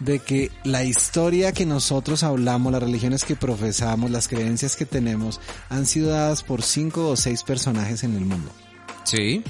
de 0.00 0.18
que 0.18 0.50
la 0.64 0.84
historia 0.84 1.52
que 1.52 1.66
nosotros 1.66 2.22
hablamos, 2.22 2.72
las 2.72 2.82
religiones 2.82 3.24
que 3.24 3.36
profesamos, 3.36 4.10
las 4.10 4.28
creencias 4.28 4.76
que 4.76 4.86
tenemos, 4.86 5.40
han 5.68 5.86
sido 5.86 6.10
dadas 6.10 6.42
por 6.42 6.62
cinco 6.62 7.08
o 7.08 7.16
seis 7.16 7.42
personajes 7.42 8.02
en 8.02 8.16
el 8.16 8.24
mundo. 8.24 8.50
Sí. 9.04 9.42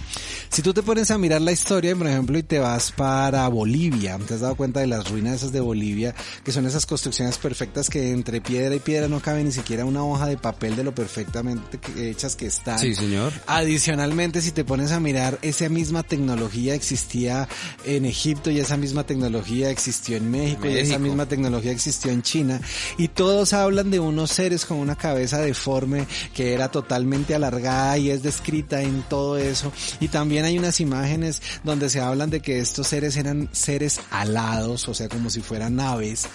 Si 0.48 0.62
tú 0.62 0.74
te 0.74 0.82
pones 0.82 1.10
a 1.10 1.18
mirar 1.18 1.40
la 1.40 1.52
historia, 1.52 1.94
por 1.94 2.08
ejemplo, 2.08 2.36
y 2.36 2.42
te 2.42 2.58
vas 2.58 2.90
para 2.90 3.46
Bolivia, 3.48 4.18
te 4.26 4.34
has 4.34 4.40
dado 4.40 4.56
cuenta 4.56 4.80
de 4.80 4.88
las 4.88 5.08
ruinas 5.08 5.36
esas 5.36 5.52
de 5.52 5.60
Bolivia, 5.60 6.14
que 6.44 6.50
son 6.50 6.66
esas 6.66 6.86
construcciones 6.86 7.38
perfectas 7.38 7.88
que 7.88 8.10
entre 8.10 8.40
piedra 8.40 8.74
y 8.74 8.80
piedra 8.80 9.06
no 9.06 9.20
cabe 9.20 9.44
ni 9.44 9.52
siquiera 9.52 9.84
una 9.84 10.04
hoja 10.04 10.26
de 10.26 10.36
papel 10.36 10.74
de 10.76 10.84
lo 10.84 10.94
perfectamente 10.94 11.78
hechas 11.96 12.34
que 12.34 12.46
están. 12.46 12.78
Sí, 12.78 12.94
señor. 12.94 13.32
Adicionalmente, 13.46 14.42
si 14.42 14.50
te 14.50 14.64
pones 14.64 14.90
a 14.90 14.98
mirar, 14.98 15.38
esa 15.42 15.68
misma 15.68 16.02
tecnología 16.02 16.74
existía 16.74 17.48
en 17.84 18.04
Egipto 18.04 18.50
y 18.50 18.58
esa 18.58 18.76
misma 18.76 19.04
tecnología 19.04 19.70
existió 19.70 20.16
en 20.16 20.30
México, 20.30 20.66
y 20.66 20.72
esa 20.72 20.82
México. 20.82 20.98
misma 21.00 21.26
tecnología 21.26 21.72
existió 21.72 22.10
en 22.10 22.22
China 22.22 22.60
y 22.98 23.08
todos 23.08 23.52
hablan 23.52 23.90
de 23.90 24.00
unos 24.00 24.30
seres 24.30 24.64
con 24.64 24.78
una 24.78 24.96
cabeza 24.96 25.38
deforme 25.38 26.06
que 26.34 26.52
era 26.52 26.70
totalmente 26.70 27.34
alargada 27.34 27.98
y 27.98 28.10
es 28.10 28.22
descrita 28.22 28.82
en 28.82 29.02
todo 29.02 29.38
eso 29.48 29.72
y 30.00 30.08
también 30.08 30.44
hay 30.44 30.58
unas 30.58 30.80
imágenes 30.80 31.40
donde 31.64 31.88
se 31.88 32.00
hablan 32.00 32.30
de 32.30 32.40
que 32.40 32.58
estos 32.60 32.88
seres 32.88 33.16
eran 33.16 33.48
seres 33.52 34.00
alados, 34.10 34.88
o 34.88 34.94
sea, 34.94 35.08
como 35.08 35.30
si 35.30 35.40
fueran 35.40 35.76
naves. 35.76 36.26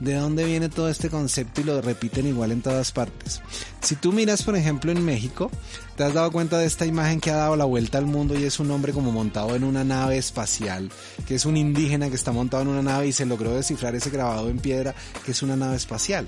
¿De 0.00 0.14
dónde 0.14 0.44
viene 0.44 0.68
todo 0.68 0.90
este 0.90 1.08
concepto 1.08 1.62
y 1.62 1.64
lo 1.64 1.80
repiten 1.80 2.26
igual 2.26 2.52
en 2.52 2.60
todas 2.60 2.92
partes? 2.92 3.40
Si 3.80 3.96
tú 3.96 4.12
miras, 4.12 4.42
por 4.42 4.54
ejemplo, 4.54 4.92
en 4.92 5.02
México, 5.02 5.50
te 5.96 6.04
has 6.04 6.12
dado 6.12 6.30
cuenta 6.32 6.58
de 6.58 6.66
esta 6.66 6.84
imagen 6.84 7.18
que 7.18 7.30
ha 7.30 7.36
dado 7.36 7.56
la 7.56 7.64
vuelta 7.64 7.96
al 7.96 8.04
mundo 8.04 8.38
y 8.38 8.44
es 8.44 8.60
un 8.60 8.70
hombre 8.70 8.92
como 8.92 9.10
montado 9.10 9.54
en 9.54 9.64
una 9.64 9.84
nave 9.84 10.18
espacial, 10.18 10.90
que 11.26 11.36
es 11.36 11.46
un 11.46 11.56
indígena 11.56 12.10
que 12.10 12.16
está 12.16 12.30
montado 12.30 12.64
en 12.64 12.68
una 12.68 12.82
nave 12.82 13.06
y 13.06 13.12
se 13.12 13.24
logró 13.24 13.54
descifrar 13.54 13.94
ese 13.94 14.10
grabado 14.10 14.50
en 14.50 14.58
piedra 14.58 14.94
que 15.24 15.30
es 15.30 15.42
una 15.42 15.56
nave 15.56 15.76
espacial. 15.76 16.26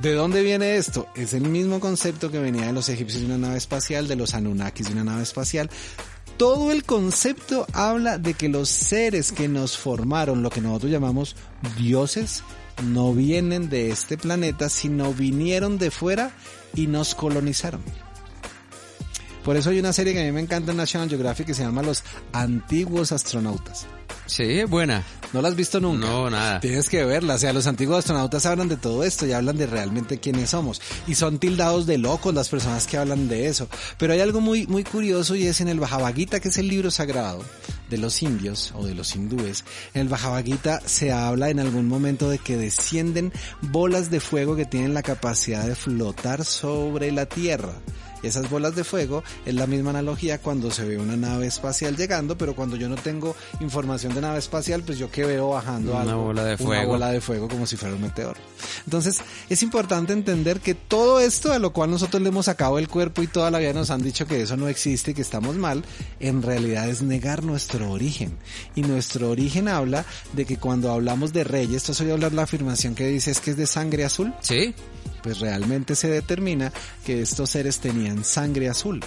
¿De 0.00 0.12
dónde 0.12 0.42
viene 0.42 0.76
esto? 0.76 1.08
Es 1.14 1.32
el 1.32 1.42
mismo 1.42 1.80
concepto 1.80 2.30
que 2.30 2.38
venía 2.38 2.66
de 2.66 2.72
los 2.72 2.88
egipcios 2.90 3.22
de 3.22 3.26
una 3.26 3.38
nave 3.38 3.56
espacial, 3.56 4.06
de 4.08 4.16
los 4.16 4.34
Anunnakis 4.34 4.88
de 4.88 4.92
una 4.92 5.04
nave 5.04 5.22
espacial. 5.22 5.70
Todo 6.36 6.70
el 6.70 6.84
concepto 6.84 7.66
habla 7.72 8.18
de 8.18 8.34
que 8.34 8.50
los 8.50 8.68
seres 8.68 9.32
que 9.32 9.48
nos 9.48 9.78
formaron, 9.78 10.42
lo 10.42 10.50
que 10.50 10.60
nosotros 10.60 10.92
llamamos 10.92 11.34
dioses, 11.78 12.42
no 12.84 13.14
vienen 13.14 13.70
de 13.70 13.90
este 13.90 14.18
planeta, 14.18 14.68
sino 14.68 15.14
vinieron 15.14 15.78
de 15.78 15.90
fuera 15.90 16.32
y 16.74 16.88
nos 16.88 17.14
colonizaron. 17.14 17.80
Por 19.46 19.56
eso 19.56 19.70
hay 19.70 19.78
una 19.78 19.94
serie 19.94 20.12
que 20.12 20.20
a 20.20 20.24
mí 20.24 20.32
me 20.32 20.40
encanta 20.40 20.72
en 20.72 20.76
National 20.76 21.08
Geographic 21.08 21.46
que 21.46 21.54
se 21.54 21.62
llama 21.62 21.80
Los 21.80 22.04
Antiguos 22.32 23.12
Astronautas. 23.12 23.86
Sí, 24.26 24.64
buena. 24.64 25.04
¿No 25.32 25.42
la 25.42 25.48
has 25.48 25.56
visto 25.56 25.80
nunca? 25.80 26.06
No, 26.06 26.30
nada. 26.30 26.60
Tienes 26.60 26.88
que 26.88 27.04
verla. 27.04 27.34
O 27.34 27.38
sea, 27.38 27.52
los 27.52 27.66
antiguos 27.66 27.98
astronautas 27.98 28.46
hablan 28.46 28.68
de 28.68 28.76
todo 28.76 29.04
esto 29.04 29.26
y 29.26 29.32
hablan 29.32 29.56
de 29.56 29.66
realmente 29.66 30.18
quiénes 30.18 30.50
somos. 30.50 30.80
Y 31.06 31.14
son 31.14 31.38
tildados 31.38 31.86
de 31.86 31.98
locos 31.98 32.34
las 32.34 32.48
personas 32.48 32.86
que 32.86 32.96
hablan 32.96 33.28
de 33.28 33.46
eso. 33.46 33.68
Pero 33.98 34.12
hay 34.12 34.20
algo 34.20 34.40
muy, 34.40 34.66
muy 34.66 34.84
curioso 34.84 35.34
y 35.34 35.46
es 35.46 35.60
en 35.60 35.68
el 35.68 35.80
Bhagavad 35.80 36.14
Gita, 36.14 36.40
que 36.40 36.48
es 36.48 36.58
el 36.58 36.68
libro 36.68 36.90
sagrado 36.90 37.42
de 37.90 37.98
los 37.98 38.22
indios 38.22 38.72
o 38.76 38.86
de 38.86 38.94
los 38.94 39.14
hindúes. 39.14 39.64
En 39.94 40.02
el 40.02 40.08
Bhagavad 40.08 40.44
Gita 40.44 40.80
se 40.84 41.12
habla 41.12 41.50
en 41.50 41.60
algún 41.60 41.88
momento 41.88 42.30
de 42.30 42.38
que 42.38 42.56
descienden 42.56 43.32
bolas 43.60 44.10
de 44.10 44.20
fuego 44.20 44.56
que 44.56 44.64
tienen 44.64 44.94
la 44.94 45.02
capacidad 45.02 45.66
de 45.66 45.74
flotar 45.74 46.44
sobre 46.44 47.12
la 47.12 47.26
tierra. 47.26 47.74
Esas 48.26 48.48
bolas 48.50 48.74
de 48.76 48.84
fuego 48.84 49.22
es 49.44 49.54
la 49.54 49.66
misma 49.66 49.90
analogía 49.90 50.38
cuando 50.38 50.70
se 50.70 50.84
ve 50.84 50.98
una 50.98 51.16
nave 51.16 51.46
espacial 51.46 51.96
llegando, 51.96 52.36
pero 52.36 52.54
cuando 52.54 52.76
yo 52.76 52.88
no 52.88 52.96
tengo 52.96 53.34
información 53.60 54.14
de 54.14 54.20
nave 54.20 54.38
espacial, 54.38 54.82
pues 54.82 54.98
yo 54.98 55.10
que 55.10 55.24
veo 55.24 55.50
bajando 55.50 55.92
Una 55.92 56.00
algo, 56.02 56.24
bola 56.24 56.44
de 56.44 56.54
Una 56.54 56.58
fuego. 56.64 56.92
bola 56.92 57.10
de 57.10 57.20
fuego 57.20 57.48
como 57.48 57.66
si 57.66 57.76
fuera 57.76 57.94
un 57.94 58.02
meteoro. 58.02 58.38
Entonces, 58.84 59.18
es 59.48 59.62
importante 59.62 60.12
entender 60.12 60.60
que 60.60 60.74
todo 60.74 61.20
esto 61.20 61.52
a 61.52 61.58
lo 61.58 61.72
cual 61.72 61.90
nosotros 61.90 62.22
le 62.22 62.28
hemos 62.28 62.46
sacado 62.46 62.78
el 62.78 62.88
cuerpo 62.88 63.22
y 63.22 63.26
toda 63.26 63.50
la 63.50 63.58
vida 63.58 63.72
nos 63.72 63.90
han 63.90 64.02
dicho 64.02 64.26
que 64.26 64.42
eso 64.42 64.56
no 64.56 64.68
existe 64.68 65.10
y 65.10 65.14
que 65.14 65.22
estamos 65.22 65.56
mal, 65.56 65.84
en 66.20 66.42
realidad 66.42 66.88
es 66.88 67.02
negar 67.02 67.42
nuestro 67.44 67.90
origen. 67.90 68.36
Y 68.74 68.82
nuestro 68.82 69.30
origen 69.30 69.68
habla 69.68 70.04
de 70.32 70.44
que 70.44 70.56
cuando 70.56 70.90
hablamos 70.92 71.32
de 71.32 71.44
reyes, 71.44 71.76
esto 71.76 71.94
soy 71.94 72.10
hablar 72.10 72.32
la 72.32 72.42
afirmación 72.42 72.94
que 72.94 73.06
dice 73.06 73.30
es 73.30 73.40
que 73.40 73.50
es 73.52 73.56
de 73.56 73.66
sangre 73.66 74.04
azul, 74.04 74.32
Sí. 74.40 74.74
Pues 75.26 75.40
realmente 75.40 75.96
se 75.96 76.08
determina 76.08 76.72
que 77.04 77.20
estos 77.20 77.50
seres 77.50 77.80
tenían 77.80 78.22
sangre 78.22 78.68
azul. 78.68 79.00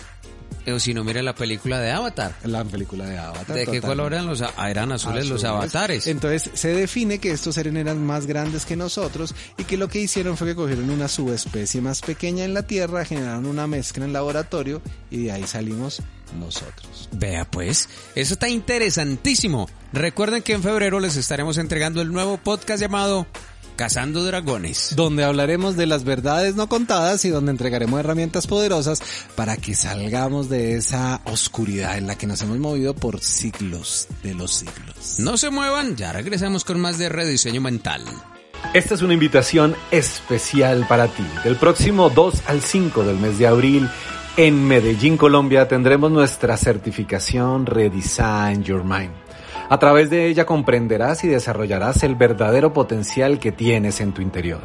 O 0.67 0.77
si 0.77 0.93
no, 0.93 1.05
mira 1.05 1.23
la 1.23 1.33
película 1.33 1.79
de 1.79 1.91
Avatar. 1.91 2.35
La 2.43 2.65
película 2.65 3.05
de 3.05 3.17
Avatar. 3.17 3.55
¿De 3.55 3.65
qué 3.65 3.79
color 3.79 4.11
eran 4.11 4.27
los 4.27 4.43
eran 4.57 4.91
azules, 4.91 5.29
los 5.29 5.45
avatares? 5.45 6.07
Entonces 6.07 6.51
se 6.53 6.73
define 6.73 7.19
que 7.19 7.31
estos 7.31 7.55
seres 7.55 7.73
eran 7.73 8.05
más 8.05 8.25
grandes 8.25 8.65
que 8.65 8.75
nosotros 8.75 9.33
y 9.57 9.63
que 9.63 9.77
lo 9.77 9.87
que 9.87 10.01
hicieron 10.01 10.35
fue 10.35 10.47
que 10.47 10.55
cogieron 10.55 10.89
una 10.89 11.07
subespecie 11.07 11.79
más 11.79 12.01
pequeña 12.01 12.43
en 12.43 12.53
la 12.53 12.63
Tierra, 12.63 13.05
generaron 13.05 13.45
una 13.45 13.65
mezcla 13.65 14.03
en 14.03 14.11
laboratorio 14.11 14.81
y 15.09 15.23
de 15.23 15.31
ahí 15.31 15.47
salimos 15.47 16.01
nosotros. 16.37 17.07
Vea 17.13 17.49
pues, 17.49 17.87
eso 18.13 18.33
está 18.33 18.49
interesantísimo. 18.49 19.69
Recuerden 19.93 20.43
que 20.43 20.51
en 20.51 20.63
febrero 20.63 20.99
les 20.99 21.15
estaremos 21.15 21.57
entregando 21.57 22.01
el 22.01 22.11
nuevo 22.11 22.37
podcast 22.37 22.81
llamado 22.81 23.25
Cazando 23.79 24.25
Dragones. 24.25 24.93
Donde 24.97 25.23
hablaremos 25.23 25.77
de 25.77 25.85
las 25.85 26.03
verdades 26.03 26.53
no 26.55 26.67
contadas 26.67 27.23
y 27.23 27.29
donde 27.29 27.51
entregaremos 27.51 27.97
herramientas 27.97 28.45
poderosas 28.45 29.01
para 29.37 29.55
que 29.55 29.73
salgamos 29.73 30.49
de 30.49 30.75
esa 30.75 31.21
oscuridad 31.23 31.97
en 31.97 32.05
la 32.05 32.17
que 32.17 32.27
nos 32.27 32.41
hemos 32.41 32.57
movido 32.57 32.93
por 32.93 33.21
siglos 33.21 34.09
de 34.21 34.33
los 34.33 34.51
siglos. 34.51 35.19
No 35.19 35.37
se 35.37 35.49
muevan, 35.49 35.95
ya 35.95 36.11
regresamos 36.11 36.65
con 36.65 36.77
más 36.81 36.97
de 36.97 37.07
rediseño 37.07 37.61
mental. 37.61 38.03
Esta 38.73 38.95
es 38.95 39.01
una 39.01 39.13
invitación 39.13 39.73
especial 39.91 40.85
para 40.85 41.07
ti. 41.07 41.25
Del 41.45 41.55
próximo 41.55 42.09
2 42.09 42.33
al 42.47 42.59
5 42.59 43.05
del 43.05 43.15
mes 43.15 43.39
de 43.39 43.47
abril, 43.47 43.89
en 44.35 44.61
Medellín, 44.61 45.15
Colombia, 45.15 45.69
tendremos 45.69 46.11
nuestra 46.11 46.57
certificación 46.57 47.65
Redesign 47.65 48.61
Your 48.61 48.83
Mind. 48.83 49.28
A 49.69 49.77
través 49.77 50.09
de 50.09 50.25
ella 50.25 50.47
comprenderás 50.47 51.23
y 51.23 51.27
desarrollarás 51.27 52.01
el 52.01 52.15
verdadero 52.15 52.73
potencial 52.73 53.37
que 53.37 53.51
tienes 53.51 54.01
en 54.01 54.13
tu 54.13 54.23
interior. 54.23 54.61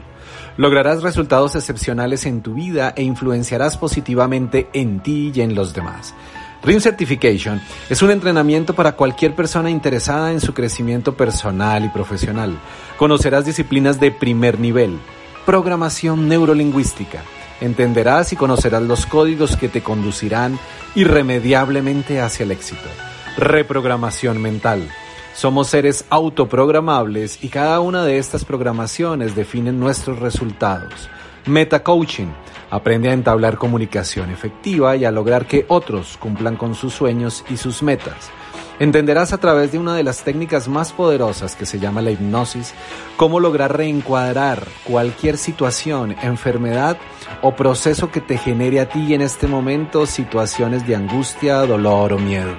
Lograrás 0.56 1.02
resultados 1.02 1.54
excepcionales 1.56 2.24
en 2.24 2.40
tu 2.40 2.54
vida 2.54 2.94
e 2.96 3.02
influenciarás 3.02 3.76
positivamente 3.76 4.68
en 4.72 5.00
ti 5.00 5.30
y 5.34 5.42
en 5.42 5.54
los 5.54 5.74
demás. 5.74 6.14
Ring 6.62 6.80
Certification 6.80 7.60
es 7.90 8.00
un 8.00 8.10
entrenamiento 8.10 8.74
para 8.74 8.92
cualquier 8.92 9.34
persona 9.34 9.68
interesada 9.68 10.32
en 10.32 10.40
su 10.40 10.54
crecimiento 10.54 11.14
personal 11.14 11.84
y 11.84 11.88
profesional. 11.90 12.58
Conocerás 12.96 13.44
disciplinas 13.44 14.00
de 14.00 14.10
primer 14.10 14.58
nivel, 14.58 14.98
programación 15.44 16.30
neurolingüística. 16.30 17.22
Entenderás 17.60 18.32
y 18.32 18.36
conocerás 18.36 18.82
los 18.82 19.04
códigos 19.04 19.58
que 19.58 19.68
te 19.68 19.82
conducirán 19.82 20.58
irremediablemente 20.94 22.22
hacia 22.22 22.44
el 22.44 22.52
éxito. 22.52 22.88
Reprogramación 23.36 24.40
mental. 24.40 24.88
Somos 25.34 25.66
seres 25.66 26.04
autoprogramables 26.08 27.42
y 27.42 27.48
cada 27.48 27.80
una 27.80 28.04
de 28.04 28.18
estas 28.18 28.44
programaciones 28.44 29.34
definen 29.34 29.80
nuestros 29.80 30.20
resultados. 30.20 31.08
Metacoaching. 31.46 32.32
Aprende 32.70 33.08
a 33.08 33.12
entablar 33.12 33.58
comunicación 33.58 34.30
efectiva 34.30 34.94
y 34.94 35.04
a 35.04 35.10
lograr 35.10 35.46
que 35.46 35.66
otros 35.68 36.16
cumplan 36.16 36.54
con 36.54 36.76
sus 36.76 36.94
sueños 36.94 37.44
y 37.50 37.56
sus 37.56 37.82
metas. 37.82 38.30
Entenderás 38.78 39.32
a 39.32 39.38
través 39.38 39.72
de 39.72 39.80
una 39.80 39.96
de 39.96 40.04
las 40.04 40.22
técnicas 40.22 40.68
más 40.68 40.92
poderosas 40.92 41.56
que 41.56 41.66
se 41.66 41.80
llama 41.80 42.02
la 42.02 42.12
hipnosis 42.12 42.72
cómo 43.16 43.40
lograr 43.40 43.76
reencuadrar 43.76 44.62
cualquier 44.84 45.38
situación, 45.38 46.14
enfermedad 46.22 46.98
o 47.42 47.56
proceso 47.56 48.12
que 48.12 48.20
te 48.20 48.38
genere 48.38 48.78
a 48.78 48.88
ti 48.88 49.12
en 49.12 49.22
este 49.22 49.48
momento 49.48 50.06
situaciones 50.06 50.86
de 50.86 50.94
angustia, 50.94 51.58
dolor 51.66 52.12
o 52.12 52.18
miedo. 52.18 52.54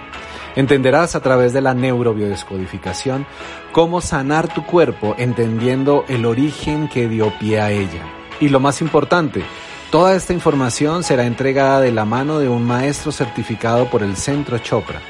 Entenderás 0.56 1.16
a 1.16 1.20
través 1.20 1.54
de 1.54 1.62
la 1.62 1.74
neurobiodescodificación 1.74 3.26
cómo 3.72 4.00
sanar 4.00 4.54
tu 4.54 4.66
cuerpo 4.66 5.16
entendiendo 5.18 6.06
el 6.08 6.26
origen 6.26 6.88
que 6.88 7.10
dio 7.10 7.34
pie 7.40 7.60
a 7.60 7.72
ella. 7.72 8.04
Y 8.40 8.50
lo 8.50 8.60
más 8.60 8.82
importante, 8.82 9.44
toda 9.92 10.16
esta 10.16 10.34
información 10.34 11.04
será 11.04 11.26
entregada 11.26 11.82
de 11.82 11.92
la 11.92 12.06
mano 12.06 12.40
de 12.40 12.48
un 12.48 12.66
maestro 12.66 13.12
certificado 13.12 13.90
por 13.90 14.02
el 14.02 14.16
Centro 14.16 14.58
Chopra. 14.60 15.02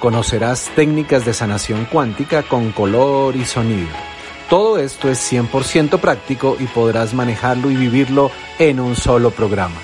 Conocerás 0.00 0.70
técnicas 0.74 1.24
de 1.24 1.32
sanación 1.32 1.84
cuántica 1.84 2.42
con 2.42 2.72
color 2.72 3.36
y 3.36 3.44
sonido. 3.44 3.90
Todo 4.48 4.78
esto 4.78 5.08
es 5.08 5.32
100% 5.32 5.98
práctico 5.98 6.56
y 6.58 6.64
podrás 6.64 7.14
manejarlo 7.14 7.70
y 7.70 7.76
vivirlo 7.76 8.30
en 8.58 8.80
un 8.80 8.96
solo 8.96 9.30
programa. 9.30 9.76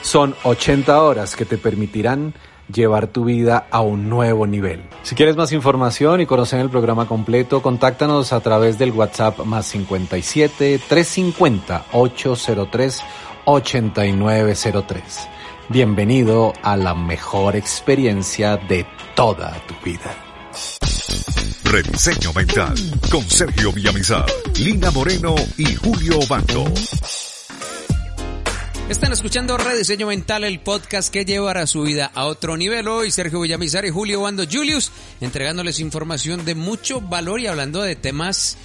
Son 0.00 0.34
80 0.42 1.02
horas 1.02 1.36
que 1.36 1.44
te 1.44 1.58
permitirán 1.58 2.34
llevar 2.72 3.08
tu 3.08 3.24
vida 3.24 3.66
a 3.70 3.80
un 3.80 4.08
nuevo 4.08 4.46
nivel. 4.46 4.82
Si 5.02 5.14
quieres 5.14 5.36
más 5.36 5.52
información 5.52 6.20
y 6.20 6.26
conocer 6.26 6.60
el 6.60 6.70
programa 6.70 7.06
completo, 7.06 7.62
contáctanos 7.62 8.32
a 8.32 8.40
través 8.40 8.78
del 8.78 8.92
WhatsApp 8.92 9.40
más 9.40 9.66
57 9.66 10.80
350 10.88 11.86
803 11.92 13.02
8903. 13.44 15.28
Bienvenido 15.70 16.52
a 16.62 16.76
la 16.76 16.94
mejor 16.94 17.56
experiencia 17.56 18.56
de 18.56 18.86
toda 19.14 19.54
tu 19.66 19.74
vida. 19.84 20.14
Rediseño 21.64 22.32
Mental 22.32 22.74
con 23.10 23.22
Sergio 23.22 23.72
Villamizar, 23.72 24.24
Lina 24.58 24.90
Moreno 24.90 25.34
y 25.58 25.74
Julio 25.74 26.18
Bando. 26.26 26.64
Están 28.88 29.12
escuchando 29.12 29.58
Rediseño 29.58 30.06
Mental, 30.06 30.44
el 30.44 30.60
podcast 30.60 31.12
que 31.12 31.26
llevará 31.26 31.66
su 31.66 31.82
vida 31.82 32.10
a 32.14 32.24
otro 32.24 32.56
nivel. 32.56 32.88
Hoy 32.88 33.10
Sergio 33.10 33.42
Villamizar 33.42 33.84
y 33.84 33.90
Julio 33.90 34.22
Bando 34.22 34.44
Julius 34.50 34.90
entregándoles 35.20 35.78
información 35.78 36.46
de 36.46 36.54
mucho 36.54 37.02
valor 37.02 37.38
y 37.38 37.48
hablando 37.48 37.82
de 37.82 37.96
temas, 37.96 38.56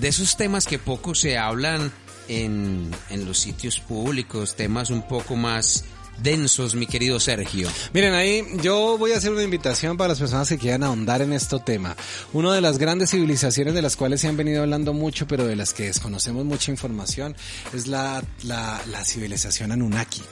de 0.00 0.08
esos 0.08 0.38
temas 0.38 0.64
que 0.66 0.78
poco 0.78 1.14
se 1.14 1.36
hablan 1.36 1.92
en, 2.26 2.90
en 3.10 3.26
los 3.26 3.38
sitios 3.38 3.78
públicos, 3.78 4.56
temas 4.56 4.88
un 4.88 5.06
poco 5.06 5.36
más 5.36 5.84
densos, 6.22 6.74
mi 6.74 6.86
querido 6.86 7.20
Sergio. 7.20 7.68
Miren, 7.92 8.14
ahí 8.14 8.44
yo 8.62 8.96
voy 8.98 9.12
a 9.12 9.16
hacer 9.16 9.32
una 9.32 9.42
invitación 9.42 9.96
para 9.96 10.08
las 10.08 10.18
personas 10.18 10.48
que 10.48 10.58
quieran 10.58 10.82
ahondar 10.82 11.22
en 11.22 11.32
este 11.32 11.58
tema. 11.60 11.96
Una 12.32 12.54
de 12.54 12.60
las 12.60 12.78
grandes 12.78 13.10
civilizaciones 13.10 13.74
de 13.74 13.82
las 13.82 13.96
cuales 13.96 14.20
se 14.20 14.28
han 14.28 14.36
venido 14.36 14.62
hablando 14.62 14.92
mucho, 14.92 15.26
pero 15.26 15.46
de 15.46 15.56
las 15.56 15.74
que 15.74 15.84
desconocemos 15.84 16.44
mucha 16.44 16.70
información, 16.70 17.36
es 17.72 17.86
la, 17.86 18.22
la, 18.44 18.80
la 18.90 19.04
civilización 19.04 19.72
Anunnaki. 19.72 20.22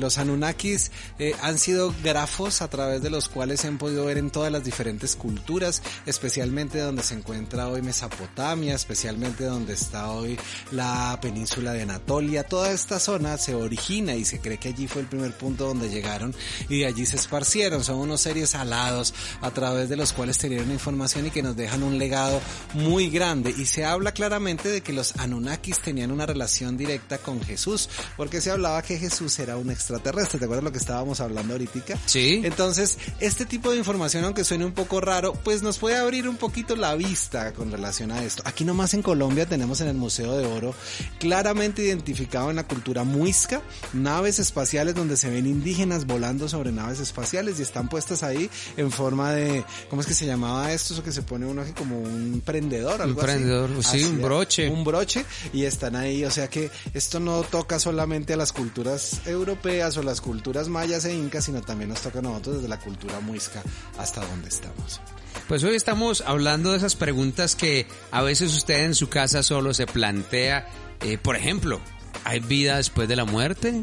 Los 0.00 0.18
Anunnakis 0.18 0.90
eh, 1.18 1.34
han 1.42 1.58
sido 1.58 1.94
grafos 2.02 2.62
a 2.62 2.68
través 2.68 3.02
de 3.02 3.10
los 3.10 3.28
cuales 3.28 3.60
se 3.60 3.68
han 3.68 3.78
podido 3.78 4.06
ver 4.06 4.18
en 4.18 4.30
todas 4.30 4.50
las 4.50 4.64
diferentes 4.64 5.14
culturas, 5.14 5.82
especialmente 6.06 6.78
donde 6.78 7.02
se 7.02 7.14
encuentra 7.14 7.68
hoy 7.68 7.82
Mesopotamia, 7.82 8.74
especialmente 8.74 9.44
donde 9.44 9.74
está 9.74 10.10
hoy 10.10 10.38
la 10.72 11.18
península 11.20 11.72
de 11.72 11.82
Anatolia. 11.82 12.44
Toda 12.44 12.72
esta 12.72 12.98
zona 12.98 13.36
se 13.38 13.54
origina 13.54 14.14
y 14.14 14.24
se 14.24 14.40
cree 14.40 14.58
que 14.58 14.68
allí 14.68 14.88
fue 14.88 15.02
el 15.02 15.08
primer 15.08 15.36
punto 15.36 15.66
donde 15.66 15.90
llegaron 15.90 16.34
y 16.68 16.80
de 16.80 16.86
allí 16.86 17.04
se 17.04 17.16
esparcieron. 17.16 17.84
Son 17.84 17.98
unos 17.98 18.22
seres 18.22 18.54
alados 18.54 19.14
a 19.42 19.50
través 19.50 19.88
de 19.88 19.96
los 19.96 20.12
cuales 20.12 20.38
tenían 20.38 20.70
información 20.70 21.26
y 21.26 21.30
que 21.30 21.42
nos 21.42 21.56
dejan 21.56 21.82
un 21.82 21.98
legado 21.98 22.40
muy 22.74 23.10
grande. 23.10 23.54
Y 23.56 23.66
se 23.66 23.84
habla 23.84 24.12
claramente 24.12 24.68
de 24.68 24.80
que 24.80 24.92
los 24.92 25.16
Anunnakis 25.16 25.80
tenían 25.80 26.10
una 26.10 26.26
relación 26.26 26.76
directa 26.76 27.18
con 27.18 27.42
Jesús, 27.42 27.88
porque 28.16 28.40
se 28.40 28.50
hablaba 28.50 28.82
que 28.82 28.98
Jesús 28.98 29.38
era 29.38 29.56
un 29.56 29.70
extraterrestre. 29.70 29.89
¿Te 29.98 30.10
acuerdas 30.10 30.64
lo 30.64 30.72
que 30.72 30.78
estábamos 30.78 31.20
hablando 31.20 31.54
ahorita? 31.54 31.70
Sí. 32.06 32.40
Entonces, 32.44 32.98
este 33.20 33.46
tipo 33.46 33.70
de 33.70 33.78
información, 33.78 34.24
aunque 34.24 34.44
suene 34.44 34.64
un 34.64 34.72
poco 34.72 35.00
raro, 35.00 35.32
pues 35.32 35.62
nos 35.62 35.78
puede 35.78 35.96
abrir 35.96 36.28
un 36.28 36.36
poquito 36.36 36.76
la 36.76 36.94
vista 36.94 37.52
con 37.52 37.70
relación 37.70 38.10
a 38.10 38.24
esto. 38.24 38.42
Aquí 38.44 38.64
nomás 38.64 38.94
en 38.94 39.02
Colombia 39.02 39.46
tenemos 39.46 39.80
en 39.80 39.88
el 39.88 39.94
Museo 39.94 40.36
de 40.36 40.46
Oro 40.46 40.74
claramente 41.18 41.82
identificado 41.82 42.50
en 42.50 42.56
la 42.56 42.66
cultura 42.66 43.04
muisca 43.04 43.62
naves 43.92 44.38
espaciales 44.38 44.94
donde 44.94 45.16
se 45.16 45.30
ven 45.30 45.46
indígenas 45.46 46.06
volando 46.06 46.48
sobre 46.48 46.72
naves 46.72 47.00
espaciales 47.00 47.58
y 47.58 47.62
están 47.62 47.88
puestas 47.88 48.22
ahí 48.22 48.50
en 48.76 48.90
forma 48.90 49.32
de, 49.32 49.64
¿cómo 49.88 50.02
es 50.02 50.08
que 50.08 50.14
se 50.14 50.26
llamaba 50.26 50.72
esto? 50.72 50.94
Eso 50.94 51.02
que 51.02 51.12
se 51.12 51.22
pone 51.22 51.46
uno 51.46 51.62
como 51.76 51.98
un 52.00 52.42
prendedor, 52.44 53.02
algo 53.02 53.20
Un 53.20 53.26
prendedor, 53.26 53.70
así. 53.78 54.00
sí, 54.00 54.04
un 54.04 54.22
broche. 54.22 54.68
Un 54.68 54.84
broche 54.84 55.24
y 55.52 55.64
están 55.64 55.94
ahí, 55.96 56.24
o 56.24 56.30
sea 56.30 56.48
que 56.48 56.70
esto 56.94 57.20
no 57.20 57.42
toca 57.42 57.78
solamente 57.78 58.32
a 58.32 58.36
las 58.36 58.52
culturas 58.52 59.20
europeas 59.26 59.69
o 59.70 60.02
las 60.02 60.20
culturas 60.20 60.68
mayas 60.68 61.04
e 61.04 61.14
incas, 61.14 61.44
sino 61.44 61.60
también 61.60 61.90
nos 61.90 62.00
toca 62.00 62.18
a 62.18 62.22
nosotros 62.22 62.56
desde 62.56 62.68
la 62.68 62.80
cultura 62.80 63.20
muisca 63.20 63.62
hasta 63.98 64.20
donde 64.26 64.48
estamos. 64.48 65.00
Pues 65.46 65.62
hoy 65.62 65.76
estamos 65.76 66.24
hablando 66.26 66.72
de 66.72 66.78
esas 66.78 66.96
preguntas 66.96 67.54
que 67.54 67.86
a 68.10 68.20
veces 68.22 68.52
usted 68.56 68.82
en 68.84 68.96
su 68.96 69.08
casa 69.08 69.44
solo 69.44 69.72
se 69.72 69.86
plantea. 69.86 70.66
Eh, 71.02 71.18
por 71.18 71.36
ejemplo, 71.36 71.80
¿hay 72.24 72.40
vida 72.40 72.78
después 72.78 73.08
de 73.08 73.14
la 73.14 73.24
muerte? 73.24 73.82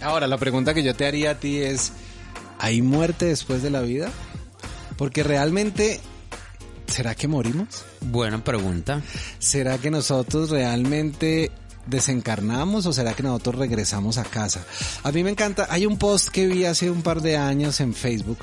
Ahora, 0.00 0.26
la 0.26 0.38
pregunta 0.38 0.74
que 0.74 0.82
yo 0.82 0.96
te 0.96 1.06
haría 1.06 1.30
a 1.30 1.34
ti 1.38 1.58
es, 1.58 1.92
¿hay 2.58 2.82
muerte 2.82 3.26
después 3.26 3.62
de 3.62 3.70
la 3.70 3.82
vida? 3.82 4.10
Porque 4.96 5.22
realmente, 5.22 6.00
¿será 6.88 7.14
que 7.14 7.28
morimos? 7.28 7.84
Buena 8.00 8.42
pregunta. 8.42 9.02
¿Será 9.38 9.78
que 9.78 9.92
nosotros 9.92 10.50
realmente 10.50 11.52
desencarnamos 11.88 12.86
o 12.86 12.92
será 12.92 13.14
que 13.14 13.22
nosotros 13.22 13.56
regresamos 13.56 14.18
a 14.18 14.24
casa? 14.24 14.64
A 15.02 15.12
mí 15.12 15.24
me 15.24 15.30
encanta, 15.30 15.66
hay 15.70 15.86
un 15.86 15.98
post 15.98 16.28
que 16.28 16.46
vi 16.46 16.64
hace 16.64 16.90
un 16.90 17.02
par 17.02 17.22
de 17.22 17.36
años 17.36 17.80
en 17.80 17.94
Facebook 17.94 18.38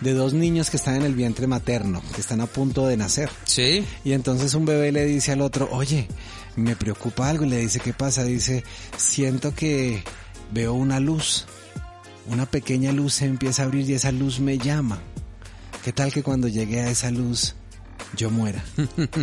de 0.00 0.14
dos 0.14 0.32
niños 0.32 0.70
que 0.70 0.76
están 0.76 0.96
en 0.96 1.02
el 1.02 1.14
vientre 1.14 1.46
materno, 1.46 2.02
que 2.14 2.20
están 2.20 2.40
a 2.40 2.46
punto 2.46 2.86
de 2.86 2.96
nacer. 2.96 3.30
Sí. 3.44 3.84
Y 4.04 4.12
entonces 4.12 4.54
un 4.54 4.64
bebé 4.64 4.92
le 4.92 5.04
dice 5.04 5.32
al 5.32 5.40
otro, 5.40 5.68
oye, 5.72 6.08
me 6.56 6.76
preocupa 6.76 7.28
algo 7.28 7.44
y 7.44 7.48
le 7.48 7.58
dice, 7.58 7.80
¿qué 7.80 7.92
pasa? 7.92 8.24
Dice, 8.24 8.64
siento 8.96 9.54
que 9.54 10.02
veo 10.52 10.74
una 10.74 11.00
luz, 11.00 11.46
una 12.26 12.46
pequeña 12.46 12.92
luz 12.92 13.14
se 13.14 13.26
empieza 13.26 13.62
a 13.62 13.66
abrir 13.66 13.88
y 13.88 13.94
esa 13.94 14.12
luz 14.12 14.40
me 14.40 14.58
llama. 14.58 15.00
¿Qué 15.84 15.92
tal 15.92 16.12
que 16.12 16.22
cuando 16.22 16.48
llegue 16.48 16.80
a 16.80 16.90
esa 16.90 17.10
luz 17.10 17.54
yo 18.16 18.30
muera? 18.30 18.64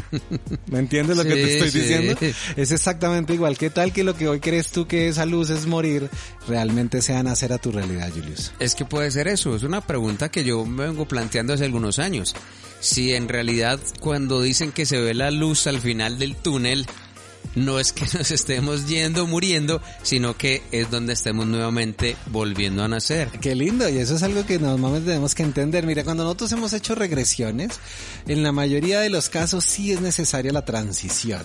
¿Me 0.68 0.80
entiendes 0.80 1.18
lo 1.18 1.24
que 1.24 1.34
te 1.34 1.54
estoy 1.54 1.72
sí. 1.72 1.80
diciendo? 1.80 2.18
Es 2.56 2.72
exactamente 2.72 3.34
igual. 3.34 3.58
¿Qué 3.58 3.70
tal 3.70 3.92
que 3.92 4.04
lo 4.04 4.16
que 4.16 4.28
hoy 4.28 4.40
crees 4.40 4.72
tú 4.72 4.88
que 4.88 5.08
esa 5.08 5.26
luz 5.26 5.50
es 5.50 5.66
morir, 5.66 6.10
realmente 6.48 7.02
sea 7.02 7.24
nacer 7.24 7.54
a 7.54 7.58
tu 7.58 7.72
realidad, 7.72 8.10
Julius? 8.14 8.52
Es 8.60 8.76
que 8.76 8.86
puede 8.86 9.12
ser 9.12 9.28
eso, 9.28 9.56
es 9.56 9.64
una 9.64 9.82
pregunta 9.82 10.30
que 10.30 10.44
yo 10.44 10.66
me 10.66 10.86
vengo 10.86 11.08
planteando 11.08 11.54
hace 11.54 11.66
algunos 11.66 12.00
años. 12.00 12.36
Si 12.80 13.14
en 13.14 13.28
realidad 13.28 13.80
cuando 14.00 14.42
dicen 14.42 14.72
que 14.72 14.86
se 14.86 15.00
ve 15.00 15.14
la 15.14 15.32
luz 15.32 15.68
al 15.68 15.80
final 15.80 16.20
del 16.20 16.36
túnel, 16.36 16.86
no 17.54 17.80
es 17.80 17.94
que 17.94 18.06
nos 18.18 18.32
estemos 18.32 18.88
yendo, 18.88 19.28
muriendo, 19.28 19.82
sino 20.04 20.36
que 20.38 20.64
es 20.72 20.90
donde 20.90 21.14
estemos 21.14 21.46
nuevamente 21.46 22.16
volviendo 22.28 22.84
a 22.84 22.88
nacer. 22.88 23.30
Qué 23.42 23.56
lindo, 23.56 23.88
y 23.90 23.98
eso 23.98 24.16
es 24.16 24.24
algo 24.24 24.46
que 24.46 24.60
normalmente 24.60 25.08
tenemos 25.08 25.36
que 25.36 25.44
entender. 25.44 25.86
Mira, 25.86 26.04
cuando 26.04 26.24
nosotros 26.24 26.52
hemos 26.52 26.74
hecho 26.74 26.96
regresiones, 26.96 27.80
en 28.28 28.44
la 28.44 28.52
mayoría 28.52 29.00
de 29.00 29.10
los 29.10 29.30
casos 29.30 29.64
sí 29.66 29.92
es 29.92 30.02
necesaria 30.02 30.52
la 30.52 30.66
transición. 30.66 31.44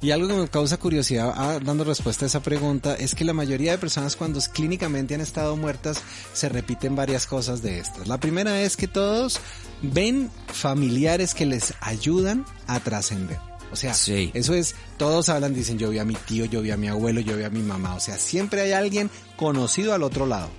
Y 0.00 0.10
algo 0.10 0.28
que 0.28 0.34
me 0.34 0.48
causa 0.48 0.78
curiosidad 0.78 1.32
ah, 1.36 1.58
dando 1.62 1.84
respuesta 1.84 2.24
a 2.24 2.28
esa 2.28 2.42
pregunta 2.42 2.94
es 2.94 3.14
que 3.14 3.24
la 3.24 3.32
mayoría 3.32 3.72
de 3.72 3.78
personas 3.78 4.16
cuando 4.16 4.40
clínicamente 4.52 5.14
han 5.14 5.20
estado 5.20 5.56
muertas 5.56 6.02
se 6.32 6.48
repiten 6.48 6.96
varias 6.96 7.26
cosas 7.26 7.62
de 7.62 7.78
estas. 7.78 8.08
La 8.08 8.18
primera 8.18 8.62
es 8.62 8.76
que 8.76 8.88
todos 8.88 9.40
ven 9.82 10.30
familiares 10.46 11.34
que 11.34 11.46
les 11.46 11.74
ayudan 11.80 12.44
a 12.66 12.80
trascender. 12.80 13.51
O 13.72 13.76
sea, 13.76 13.94
Sí. 13.94 14.30
eso 14.34 14.54
es, 14.54 14.74
todos 14.98 15.28
hablan, 15.30 15.54
dicen, 15.54 15.78
yo 15.78 15.88
vi 15.90 15.98
a 15.98 16.04
mi 16.04 16.14
tío, 16.14 16.44
yo 16.44 16.60
vi 16.60 16.70
a 16.70 16.76
mi 16.76 16.88
abuelo, 16.88 17.20
yo 17.20 17.36
vi 17.36 17.44
a 17.44 17.50
mi 17.50 17.62
mamá. 17.62 17.94
O 17.94 18.00
sea, 18.00 18.18
siempre 18.18 18.60
hay 18.60 18.72
alguien 18.72 19.10
conocido 19.36 19.94
al 19.94 20.02
otro 20.02 20.26
lado. 20.26 20.50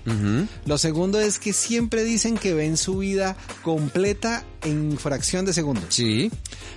Lo 0.66 0.78
segundo 0.78 1.20
es 1.20 1.38
que 1.40 1.54
siempre 1.54 2.04
dicen 2.04 2.38
que 2.38 2.54
ven 2.54 2.76
su 2.76 2.98
vida 2.98 3.38
completa 3.62 4.44
en 4.64 4.98
fracción 4.98 5.46
de 5.46 5.54
segundos. 5.54 5.86
Sí, 5.90 6.32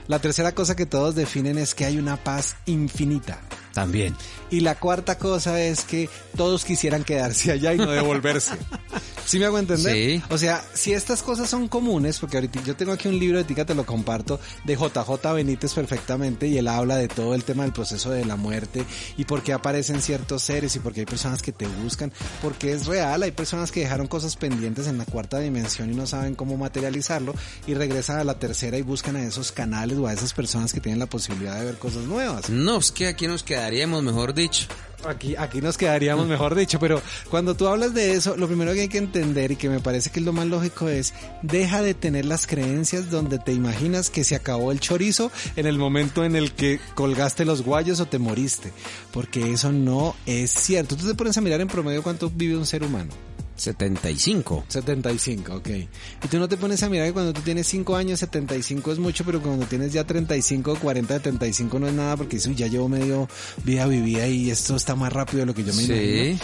La 0.09 0.19
tercera 0.21 0.53
cosa 0.55 0.77
que 0.77 0.87
todos 0.87 1.15
definen 1.15 1.59
es 1.59 1.75
que 1.75 1.85
hay 1.85 1.99
una 1.99 2.17
paz 2.23 2.57
infinita. 2.67 3.41
también. 3.73 4.15
Y 4.51 4.61
la 4.61 4.75
cuarta 4.79 5.19
cosa 5.19 5.61
es 5.61 5.83
que 5.83 6.09
todos 6.37 6.65
quisieran 6.65 7.03
quedarse 7.05 7.53
allá 7.53 7.75
y 7.75 7.79
no 7.79 7.91
devolverse. 7.91 8.53
¿Sí 9.27 9.41
me 9.41 9.47
hago 9.47 9.59
entender? 9.59 9.93
Sí. 9.93 10.23
O 10.31 10.39
sea, 10.39 10.65
si 10.73 10.93
estas 10.93 11.23
cosas 11.23 11.51
son 11.51 11.67
comunes, 11.67 12.21
porque 12.21 12.37
ahorita 12.37 12.63
yo 12.65 12.77
tengo 12.77 12.93
aquí 12.93 13.09
un 13.09 13.19
libro 13.19 13.39
de 13.39 13.43
ética, 13.43 13.65
te 13.65 13.75
lo 13.75 13.85
comparto, 13.85 14.39
de 14.65 14.77
JJ 14.77 15.35
Benítez 15.35 15.75
perfectamente, 15.75 16.47
y 16.47 16.57
él 16.59 16.69
habla 16.69 16.97
de 16.97 17.09
todo 17.09 17.35
el 17.35 17.43
tema 17.43 17.65
del 17.65 17.73
proceso 17.73 18.11
de 18.11 18.25
la 18.25 18.37
muerte, 18.37 18.85
y 19.17 19.25
por 19.25 19.43
qué 19.43 19.53
aparecen 19.53 20.01
ciertos 20.01 20.43
seres, 20.43 20.77
y 20.77 20.79
por 20.79 20.93
qué 20.93 21.01
hay 21.01 21.07
personas 21.07 21.43
que 21.43 21.51
te 21.51 21.67
buscan, 21.67 22.13
porque 22.41 22.73
es 22.73 22.87
real, 22.87 23.25
hay 23.25 23.33
personas 23.33 23.73
que 23.73 23.81
dejaron 23.81 24.07
cosas 24.07 24.37
pendientes 24.37 24.87
en 24.87 24.97
la 24.97 25.05
cuarta 25.05 25.41
dimensión 25.41 25.93
y 25.93 25.97
no 25.97 26.07
saben 26.07 26.37
cómo 26.37 26.57
materializarlo, 26.57 27.35
y 27.67 27.75
regresan 27.75 28.19
a 28.19 28.25
la 28.25 28.39
tercera 28.39 28.79
y 28.79 28.83
buscan 28.83 29.17
a 29.17 29.25
esos 29.25 29.51
canales 29.51 29.99
o 29.99 30.07
a 30.07 30.13
esas 30.13 30.33
personas 30.35 30.73
que 30.73 30.81
tienen 30.81 31.01
la 31.01 31.07
posibilidad 31.07 31.59
de 31.59 31.65
ver 31.65 31.79
cosas 31.79 32.05
nuevas. 32.05 32.49
No, 32.49 32.79
es 32.79 32.93
que 32.93 33.09
aquí 33.09 33.27
nos 33.27 33.43
quedaríamos, 33.43 34.05
mejor 34.05 34.35
dicho. 34.35 34.69
Aquí, 35.05 35.37
aquí 35.37 35.61
nos 35.61 35.77
quedaríamos, 35.77 36.27
mejor 36.27 36.55
dicho, 36.55 36.79
pero 36.81 37.01
cuando 37.31 37.55
tú 37.55 37.69
hablas 37.69 37.95
de 37.95 38.15
eso, 38.15 38.37
lo 38.37 38.49
primero 38.49 38.73
que 38.73 38.83
hay 38.83 38.89
que 38.89 38.99
entender 38.99 39.53
y 39.53 39.57
que 39.57 39.69
me 39.69 39.81
parece 39.81 40.11
que 40.11 40.21
es 40.21 40.27
lo 40.27 40.33
más 40.33 40.47
lógico 40.47 40.89
es, 40.89 41.15
deja 41.43 41.83
de 41.83 41.95
tener 41.95 42.25
las 42.25 42.47
creencias 42.47 43.11
donde 43.11 43.39
te 43.39 43.53
imaginas 43.53 44.11
que 44.11 44.25
se 44.25 44.35
acabó 44.35 44.73
el 44.73 44.81
chorizo 44.81 45.31
en 45.55 45.67
el 45.67 45.79
momento 45.79 46.25
en 46.25 46.35
el 46.35 46.53
que 46.53 46.81
colgaste 46.95 47.45
los 47.45 47.63
guayos 47.63 48.01
o 48.01 48.07
te 48.07 48.19
moriste, 48.19 48.73
porque 49.13 49.53
eso 49.53 49.71
no 49.71 50.17
es 50.27 50.51
cierto. 50.51 50.97
Tú 50.97 51.07
te 51.07 51.15
pones 51.15 51.37
a 51.37 51.41
mirar 51.41 51.61
en 51.61 51.69
promedio 51.69 52.03
cuánto 52.03 52.31
vive 52.31 52.57
un 52.57 52.67
ser 52.67 52.83
humano. 52.83 53.13
75. 53.57 54.65
75, 54.69 55.55
ok. 55.57 55.69
Y 55.69 56.29
tú 56.31 56.39
no 56.39 56.49
te 56.49 56.57
pones 56.57 56.83
a 56.83 56.89
mirar 56.89 57.07
que 57.09 57.13
cuando 57.13 57.33
tú 57.33 57.41
tienes 57.41 57.67
5 57.67 57.97
años 57.97 58.21
75 58.21 58.93
es 58.93 58.99
mucho, 58.99 59.25
pero 59.25 59.41
cuando 59.43 59.67
tienes 59.67 59.93
ya 59.93 60.05
35, 60.05 60.77
40, 60.77 61.15
75 61.15 61.79
no 61.79 61.89
es 61.89 61.95
nada 61.95 62.17
porque 62.17 62.37
eso 62.37 62.51
ya 62.53 62.67
llevo 62.67 62.89
medio 62.89 63.29
vida 63.65 63.87
vivida 63.87 64.27
y 64.29 64.51
esto 64.51 64.77
está 64.77 64.95
más 64.95 65.13
rápido 65.13 65.41
de 65.41 65.47
lo 65.47 65.55
que 65.55 65.65
yo 65.65 65.73
me 65.75 65.83
Sí. 65.83 65.93
imagino. 65.93 66.39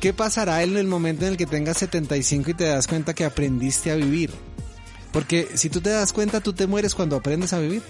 ¿Qué 0.00 0.12
pasará 0.12 0.62
en 0.62 0.76
el 0.76 0.86
momento 0.86 1.24
en 1.24 1.32
el 1.32 1.36
que 1.38 1.46
tengas 1.46 1.78
75 1.78 2.50
y 2.50 2.54
te 2.54 2.64
das 2.64 2.86
cuenta 2.86 3.14
que 3.14 3.24
aprendiste 3.24 3.90
a 3.90 3.94
vivir? 3.94 4.30
Porque 5.12 5.48
si 5.54 5.70
tú 5.70 5.80
te 5.80 5.90
das 5.90 6.12
cuenta, 6.12 6.40
tú 6.40 6.52
te 6.52 6.66
mueres 6.66 6.94
cuando 6.94 7.16
aprendes 7.16 7.52
a 7.52 7.58
vivir. 7.60 7.82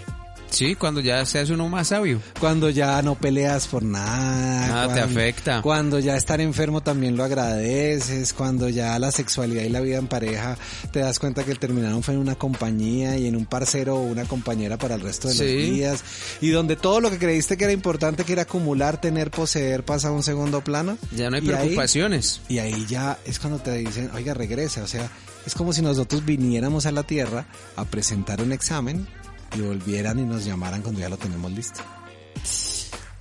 Sí, 0.55 0.75
cuando 0.75 1.01
ya 1.01 1.25
seas 1.27 1.51
uno 1.51 1.69
más 1.69 1.89
sabio. 1.89 2.21
Cuando 2.41 2.71
ya 2.71 3.01
no 3.03 3.15
peleas 3.17 3.67
por 3.67 3.83
nada. 3.83 4.67
Nada 4.69 4.95
te 4.95 5.01
afecta. 5.01 5.63
Cuando 5.63 5.99
ya 5.99 6.17
estar 6.17 6.41
enfermo 6.41 6.81
también 6.83 7.17
lo 7.17 7.25
agradeces. 7.25 8.33
Cuando 8.33 8.69
ya 8.69 8.99
la 8.99 9.11
sexualidad 9.11 9.63
y 9.63 9.69
la 9.69 9.81
vida 9.81 9.99
en 9.99 10.07
pareja 10.07 10.57
te 10.93 11.01
das 11.01 11.19
cuenta 11.19 11.45
que 11.45 11.55
terminaron 11.55 12.03
fue 12.03 12.15
en 12.15 12.21
una 12.21 12.35
compañía 12.37 13.17
y 13.19 13.27
en 13.27 13.37
un 13.37 13.47
parcero 13.47 13.97
o 13.97 14.03
una 14.03 14.25
compañera 14.25 14.77
para 14.79 14.95
el 14.95 15.01
resto 15.01 15.29
de 15.29 15.35
Sí. 15.35 15.41
los 15.45 15.75
días. 15.77 16.05
Y 16.41 16.51
donde 16.51 16.77
todo 16.77 17.01
lo 17.01 17.11
que 17.11 17.19
creíste 17.19 17.57
que 17.57 17.65
era 17.65 17.73
importante, 17.73 18.25
que 18.25 18.33
era 18.33 18.43
acumular, 18.43 19.01
tener, 19.01 19.31
poseer, 19.31 19.85
pasa 19.85 20.09
a 20.09 20.13
un 20.13 20.23
segundo 20.23 20.63
plano. 20.63 20.99
Ya 21.13 21.31
no 21.31 21.37
hay 21.37 21.45
Y 21.45 21.51
ahí- 21.51 21.57
preocupaciones. 21.57 22.41
y 22.49 22.59
ahí 22.59 22.87
ya 22.89 23.19
es 23.25 23.39
cuando 23.39 23.59
te 23.59 23.73
dicen, 23.73 24.11
oiga, 24.15 24.35
regresa. 24.35 24.83
O 24.83 24.87
sea, 24.87 25.11
es 25.47 25.55
como 25.55 25.73
si 25.73 25.83
nosotros 25.83 26.25
viniéramos 26.25 26.87
a 26.87 26.93
la 26.93 27.03
Tierra 27.03 27.47
a 27.77 27.85
presentar 27.85 28.41
un 28.41 28.53
examen 28.53 29.07
y 29.55 29.61
volvieran 29.61 30.19
y 30.19 30.23
nos 30.23 30.45
llamaran 30.45 30.83
cuando 30.83 31.01
ya 31.01 31.09
lo 31.09 31.17
tenemos 31.17 31.51
listo. 31.53 31.81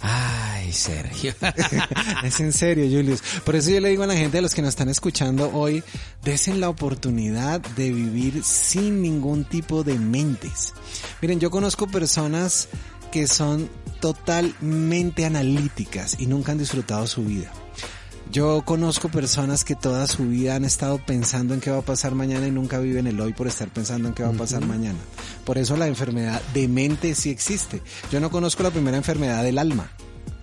Ay, 0.06 0.74
Sergio. 0.74 1.34
es 2.24 2.40
en 2.42 2.52
serio, 2.52 2.86
Julius. 2.86 3.22
Por 3.46 3.56
eso 3.56 3.70
yo 3.70 3.80
le 3.80 3.90
digo 3.90 4.04
a 4.04 4.08
la 4.08 4.16
gente, 4.16 4.38
a 4.38 4.42
los 4.42 4.54
que 4.54 4.62
nos 4.62 4.70
están 4.70 4.90
escuchando 4.90 5.50
hoy, 5.54 5.82
desen 6.24 6.60
la 6.60 6.68
oportunidad 6.68 7.62
de 7.62 7.92
vivir 7.92 8.44
sin 8.44 9.02
ningún 9.02 9.46
tipo 9.46 9.84
de 9.84 9.98
mentes. 9.98 10.74
Miren, 11.22 11.40
yo 11.40 11.50
conozco 11.50 11.88
personas 11.88 12.68
que 13.14 13.28
son 13.28 13.70
totalmente 14.02 15.26
analíticas 15.26 16.18
y 16.20 16.28
nunca 16.28 16.52
han 16.52 16.58
disfrutado 16.58 17.08
su 17.08 17.24
vida. 17.24 17.50
Yo 18.34 18.64
conozco 18.66 19.10
personas 19.10 19.64
que 19.64 19.76
toda 19.76 20.08
su 20.08 20.28
vida 20.28 20.56
han 20.56 20.66
estado 20.66 20.98
pensando 20.98 21.54
en 21.54 21.62
qué 21.62 21.70
va 21.70 21.78
a 21.78 21.82
pasar 21.84 22.16
mañana 22.16 22.48
y 22.48 22.52
nunca 22.52 22.80
viven 22.80 23.06
el 23.06 23.22
hoy 23.22 23.32
por 23.32 23.46
estar 23.46 23.70
pensando 23.70 24.08
en 24.08 24.16
qué 24.16 24.24
va 24.24 24.30
a 24.30 24.34
pasar 24.34 24.66
mañana. 24.66 24.98
Por 25.46 25.60
eso 25.60 25.78
la 25.78 25.86
enfermedad 25.86 26.42
de 26.52 26.68
mente 26.68 27.14
sí 27.14 27.30
existe. 27.30 27.84
Yo 28.12 28.20
no 28.20 28.32
conozco 28.32 28.64
la 28.64 28.72
primera 28.72 28.98
enfermedad 28.98 29.44
del 29.44 29.60
alma. 29.60 29.88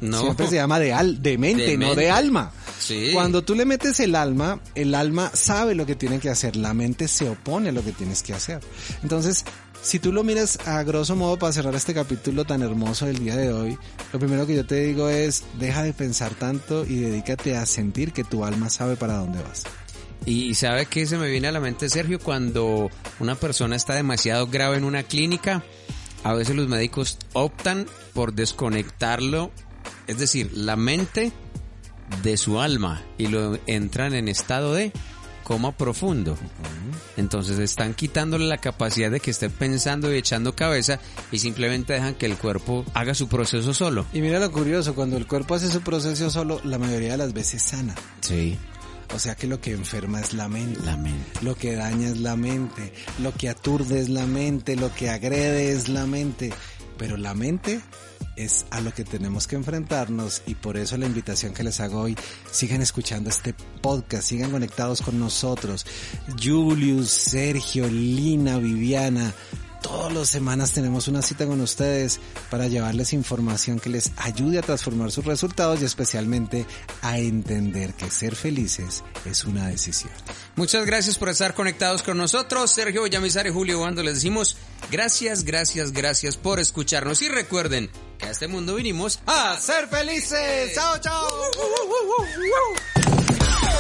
No. 0.01 0.21
Siempre 0.21 0.47
se 0.47 0.55
llama 0.55 0.79
de, 0.79 0.93
al, 0.93 1.21
de 1.21 1.37
mente, 1.37 1.65
De 1.67 1.77
no 1.77 1.89
mente. 1.89 2.03
de 2.03 2.11
alma. 2.11 2.53
Sí. 2.79 3.11
Cuando 3.13 3.43
tú 3.43 3.57
le 3.57 3.65
metes 3.65 3.99
el 3.99 4.15
alma, 4.15 4.61
el 4.77 4.95
alma 4.95 5.33
sabe 5.35 5.75
lo 5.75 5.85
que 5.85 5.97
tiene 5.97 6.21
que 6.21 6.31
hacer, 6.31 6.55
la 6.55 6.73
mente 6.73 7.09
se 7.09 7.29
opone 7.29 7.71
a 7.71 7.73
lo 7.73 7.85
que 7.85 7.91
tienes 7.91 8.23
que 8.23 8.33
hacer. 8.35 8.61
Entonces, 9.03 9.45
si 9.83 9.99
tú 9.99 10.13
lo 10.13 10.23
miras 10.25 10.59
a 10.67 10.83
grosso 10.83 11.17
modo 11.17 11.39
para 11.39 11.53
cerrar 11.53 11.75
este 11.75 11.95
capítulo 11.95 12.45
tan 12.45 12.63
hermoso 12.63 13.07
del 13.07 13.19
día 13.19 13.37
de 13.37 13.53
hoy, 13.53 13.79
lo 14.13 14.19
primero 14.19 14.47
que 14.47 14.57
yo 14.57 14.67
te 14.67 14.77
digo 14.77 15.09
es, 15.09 15.45
deja 15.59 15.83
de 15.83 15.93
pensar 15.93 16.35
tanto 16.35 16.85
y 16.85 16.97
dedícate 16.97 17.57
a 17.57 17.67
sentir 17.67 18.13
que 18.13 18.25
tu 18.25 18.45
alma 18.45 18.71
sabe 18.71 18.97
para 18.97 19.17
dónde 19.17 19.43
vas. 19.43 19.65
Y 20.27 20.55
sabe 20.55 20.87
que 20.87 21.07
se 21.07 21.17
me 21.17 21.31
viene 21.31 21.49
a 21.49 21.53
la 21.53 21.61
mente, 21.61 21.89
Sergio, 21.89 22.19
cuando 22.19 22.91
una 23.21 23.37
persona 23.37 23.75
está 23.75 23.95
demasiado 23.95 24.47
grave 24.49 24.77
en 24.77 24.85
una 24.85 25.03
clínica, 25.03 25.65
a 26.25 26.35
veces 26.35 26.55
los 26.55 26.69
médicos 26.69 27.17
optan 27.33 27.87
por 28.13 28.35
desconectarlo, 28.35 29.51
es 30.07 30.19
decir, 30.19 30.51
la 30.55 30.77
mente 30.77 31.33
de 32.23 32.37
su 32.37 32.61
alma 32.61 33.03
y 33.17 33.29
lo 33.29 33.59
entran 33.67 34.15
en 34.15 34.29
estado 34.29 34.75
de 34.75 34.93
coma 35.51 35.73
profundo. 35.73 36.39
Entonces 37.17 37.59
están 37.59 37.95
quitándole 37.95 38.47
la 38.47 38.59
capacidad 38.59 39.11
de 39.11 39.19
que 39.19 39.33
esté 39.33 39.51
pensando 39.51 40.15
y 40.15 40.17
echando 40.17 40.55
cabeza 40.55 41.01
y 41.33 41.41
simplemente 41.41 41.93
dejan 41.93 42.15
que 42.15 42.27
el 42.27 42.37
cuerpo 42.37 42.85
haga 42.95 43.15
su 43.15 43.27
proceso 43.27 43.75
solo. 43.75 44.07
Y 44.13 44.21
mira 44.21 44.39
lo 44.39 44.53
curioso, 44.53 44.95
cuando 44.95 45.17
el 45.17 45.27
cuerpo 45.27 45.57
hace 45.57 45.67
su 45.69 45.81
proceso 45.81 46.31
solo, 46.31 46.61
la 46.63 46.79
mayoría 46.79 47.11
de 47.11 47.17
las 47.17 47.33
veces 47.33 47.63
sana. 47.65 47.97
Sí, 48.21 48.57
O 49.13 49.19
sea 49.19 49.35
que 49.35 49.49
lo 49.49 49.61
que 49.61 49.73
enferma 49.73 50.21
es 50.21 50.35
la 50.35 50.49
mente. 50.49 50.79
la 50.85 50.97
mente. 50.97 51.41
Lo 51.43 51.57
que 51.57 51.75
daña 51.75 52.07
es 52.11 52.19
la 52.19 52.37
mente, 52.37 52.93
lo 53.21 53.35
que 53.35 53.49
aturde 53.49 53.99
es 53.99 54.09
la 54.09 54.27
mente, 54.27 54.77
lo 54.77 54.95
que 54.95 55.11
agrede 55.11 55.73
es 55.73 55.89
la 55.89 56.07
mente, 56.07 56.53
pero 57.01 57.17
la 57.17 57.33
mente 57.33 57.81
es 58.37 58.67
a 58.71 58.83
lo 58.83 58.93
que 58.93 59.05
tenemos 59.05 59.47
que 59.47 59.57
enfrentarnos 59.57 60.43
y 60.47 60.55
por 60.55 60.77
eso 60.77 60.99
la 60.99 61.07
invitación 61.07 61.55
que 61.55 61.65
les 61.65 61.81
hago 61.81 62.03
hoy, 62.03 62.15
sigan 62.51 62.83
escuchando 62.83 63.31
este 63.31 63.55
podcast, 63.81 64.29
sigan 64.29 64.51
conectados 64.51 65.01
con 65.01 65.19
nosotros. 65.19 65.87
Julius, 66.39 67.09
Sergio, 67.09 67.89
Lina, 67.89 68.59
Viviana, 68.59 69.33
todas 69.81 70.13
las 70.13 70.29
semanas 70.29 70.73
tenemos 70.73 71.09
una 71.09 71.23
cita 71.23 71.47
con 71.47 71.63
ustedes 71.63 72.21
para 72.51 72.69
llevarles 72.69 73.15
información 73.15 73.81
que 73.81 73.89
les 73.89 74.13
ayude 74.19 74.59
a 74.59 74.63
transformar 74.63 75.11
sus 75.11 75.25
resultados 75.25 75.81
y 75.81 75.87
especialmente 75.87 76.67
a 77.01 77.19
entender 77.19 77.95
que 77.95 78.11
ser 78.11 78.37
felices 78.37 79.05
es 79.25 79.45
una 79.47 79.69
decisión. 79.69 80.13
Muchas 80.55 80.85
gracias 80.85 81.17
por 81.17 81.31
estar 81.31 81.55
conectados 81.55 82.03
con 82.03 82.19
nosotros. 82.19 82.71
Sergio 82.71 83.05
Villamizar 83.05 83.47
y 83.47 83.51
Julio 83.51 83.81
Bando 83.81 84.03
les 84.03 84.17
decimos 84.17 84.59
gracias, 84.91 85.45
gracias, 85.45 85.93
gracias 85.93 86.37
por 86.37 86.61
escucharnos. 86.61 87.23
Y 87.23 87.29
recuerden 87.29 87.91
que 88.19 88.27
a 88.27 88.31
este 88.31 88.49
mundo 88.49 88.75
vinimos 88.75 89.21
a 89.27 89.59
ser 89.59 89.89
felices. 89.89 90.75
Chao, 90.75 90.99
chao. 90.99 91.29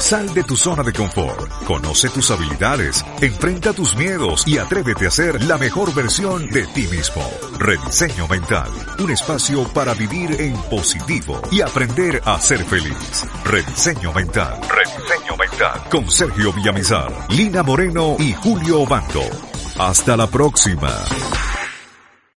Sal 0.00 0.32
de 0.32 0.42
tu 0.42 0.56
zona 0.56 0.82
de 0.82 0.94
confort, 0.94 1.64
conoce 1.66 2.08
tus 2.08 2.30
habilidades, 2.30 3.04
enfrenta 3.20 3.74
tus 3.74 3.94
miedos 3.96 4.48
y 4.48 4.56
atrévete 4.56 5.06
a 5.06 5.10
ser 5.10 5.44
la 5.44 5.58
mejor 5.58 5.94
versión 5.94 6.48
de 6.48 6.66
ti 6.68 6.86
mismo. 6.88 7.22
Rediseño 7.58 8.26
Mental, 8.26 8.70
un 8.98 9.10
espacio 9.10 9.64
para 9.74 9.92
vivir 9.92 10.40
en 10.40 10.54
positivo 10.70 11.40
y 11.52 11.60
aprender 11.60 12.22
a 12.24 12.40
ser 12.40 12.64
feliz. 12.64 13.26
Rediseño 13.44 14.12
Mental, 14.14 14.58
Rediseño 14.68 15.36
Mental, 15.36 15.84
con 15.90 16.10
Sergio 16.10 16.52
Villamizar, 16.54 17.12
Lina 17.28 17.62
Moreno 17.62 18.16
y 18.18 18.32
Julio 18.32 18.86
Bando. 18.86 19.49
Hasta 19.80 20.14
la 20.14 20.26
próxima. 20.26 20.90